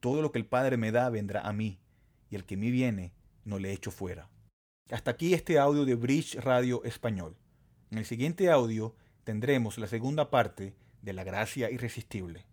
Todo 0.00 0.22
lo 0.22 0.32
que 0.32 0.38
el 0.38 0.46
Padre 0.46 0.76
me 0.76 0.92
da 0.92 1.10
vendrá 1.10 1.42
a 1.42 1.52
mí, 1.52 1.80
y 2.30 2.36
el 2.36 2.44
que 2.44 2.56
me 2.56 2.70
viene 2.70 3.12
no 3.44 3.58
le 3.58 3.72
echo 3.72 3.90
fuera. 3.90 4.28
Hasta 4.90 5.10
aquí 5.10 5.34
este 5.34 5.58
audio 5.58 5.84
de 5.84 5.96
Bridge 5.96 6.36
Radio 6.36 6.82
Español. 6.82 7.36
En 7.90 7.98
el 7.98 8.06
siguiente 8.06 8.50
audio 8.50 8.94
tendremos 9.22 9.76
la 9.76 9.86
segunda 9.86 10.30
parte 10.30 10.74
de 11.02 11.12
la 11.12 11.24
gracia 11.24 11.70
irresistible. 11.70 12.46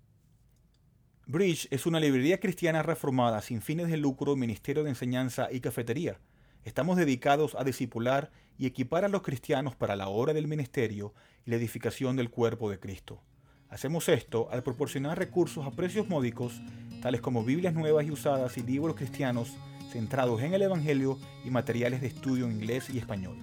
Bridge 1.28 1.69
es 1.71 1.86
una 1.86 2.02
librería 2.02 2.41
cristiana 2.41 2.84
reformada 2.84 3.41
sin 3.41 3.62
fines 3.62 3.88
de 3.88 3.95
lucro, 3.95 4.36
ministerio 4.36 4.84
de 4.84 4.89
enseñanza 4.89 5.48
y 5.50 5.62
cafetería. 5.62 6.19
Estamos 6.65 6.98
dedicados 6.98 7.56
a 7.56 7.63
discipular 7.63 8.32
y 8.58 8.65
equipar 8.65 9.06
a 9.06 9.10
los 9.10 9.21
cristianos 9.21 9.74
para 9.74 9.95
la 9.95 10.10
obra 10.10 10.34
del 10.34 10.50
ministerio 10.50 11.13
y 11.45 11.52
la 11.52 11.56
edificación 11.56 12.17
del 12.17 12.32
cuerpo 12.32 12.69
de 12.69 12.82
Cristo. 12.82 13.21
Hacemos 13.69 14.10
esto 14.10 14.50
al 14.52 14.62
proporcionar 14.62 15.17
recursos 15.17 15.65
a 15.65 15.71
precios 15.71 16.10
módicos, 16.10 16.62
tales 17.02 17.21
como 17.21 17.45
Biblias 17.45 17.74
nuevas 17.74 18.06
y 18.06 18.12
usadas 18.12 18.58
y 18.58 18.62
libros 18.62 18.98
cristianos 18.98 19.56
centrados 19.95 20.41
en 20.41 20.53
el 20.53 20.62
Evangelio 20.62 21.17
y 21.45 21.49
materiales 21.49 22.01
de 22.01 22.08
estudio 22.08 22.45
en 22.45 22.51
inglés 22.51 22.89
y 22.89 22.97
español. 22.97 23.38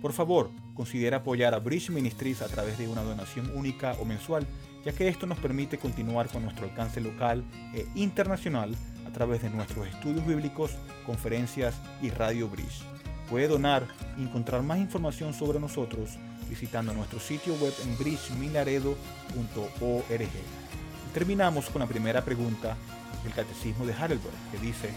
Por 0.00 0.14
favor, 0.14 0.50
considera 0.72 1.18
apoyar 1.18 1.52
a 1.52 1.58
Bridge 1.58 1.90
Ministries 1.90 2.40
a 2.40 2.48
través 2.48 2.78
de 2.78 2.88
una 2.88 3.02
donación 3.02 3.52
única 3.54 3.92
o 4.00 4.06
mensual, 4.06 4.46
ya 4.82 4.92
que 4.92 5.08
esto 5.08 5.26
nos 5.26 5.38
permite 5.38 5.76
continuar 5.76 6.28
con 6.28 6.42
nuestro 6.42 6.64
alcance 6.64 7.02
local 7.02 7.44
e 7.74 7.86
internacional 7.96 8.74
a 9.06 9.12
través 9.12 9.42
de 9.42 9.50
nuestros 9.50 9.86
estudios 9.86 10.26
bíblicos, 10.26 10.70
conferencias 11.04 11.74
y 12.00 12.08
Radio 12.08 12.48
Bridge. 12.48 12.82
Puede 13.28 13.48
donar 13.48 13.86
y 14.16 14.22
encontrar 14.22 14.62
más 14.62 14.78
información 14.78 15.34
sobre 15.34 15.60
nosotros 15.60 16.18
visitando 16.48 16.94
nuestro 16.94 17.20
sitio 17.20 17.54
web 17.56 17.74
en 17.82 17.98
bridgemilaredo.org. 17.98 20.28
Terminamos 21.12 21.68
con 21.68 21.80
la 21.80 21.86
primera 21.86 22.24
pregunta 22.24 22.74
del 23.22 23.34
Catecismo 23.34 23.84
de 23.84 23.92
Heidelberg, 23.92 24.50
que 24.50 24.58
dice, 24.58 24.88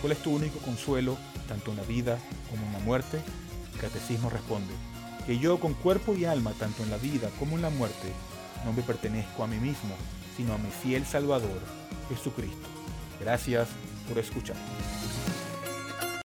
¿Cuál 0.00 0.12
es 0.12 0.22
tu 0.22 0.30
único 0.34 0.58
consuelo, 0.60 1.16
tanto 1.48 1.70
en 1.70 1.78
la 1.78 1.82
vida 1.82 2.18
como 2.50 2.64
en 2.66 2.72
la 2.72 2.78
muerte? 2.80 3.20
El 3.74 3.80
catecismo 3.80 4.30
responde, 4.30 4.72
que 5.26 5.38
yo 5.38 5.58
con 5.58 5.74
cuerpo 5.74 6.14
y 6.14 6.24
alma, 6.24 6.52
tanto 6.58 6.82
en 6.82 6.90
la 6.90 6.98
vida 6.98 7.30
como 7.38 7.56
en 7.56 7.62
la 7.62 7.70
muerte, 7.70 8.12
no 8.64 8.72
me 8.72 8.82
pertenezco 8.82 9.42
a 9.42 9.46
mí 9.46 9.56
mismo, 9.56 9.94
sino 10.36 10.54
a 10.54 10.58
mi 10.58 10.70
fiel 10.70 11.04
Salvador, 11.06 11.60
Jesucristo. 12.08 12.68
Gracias 13.20 13.68
por 14.08 14.18
escuchar. 14.18 14.56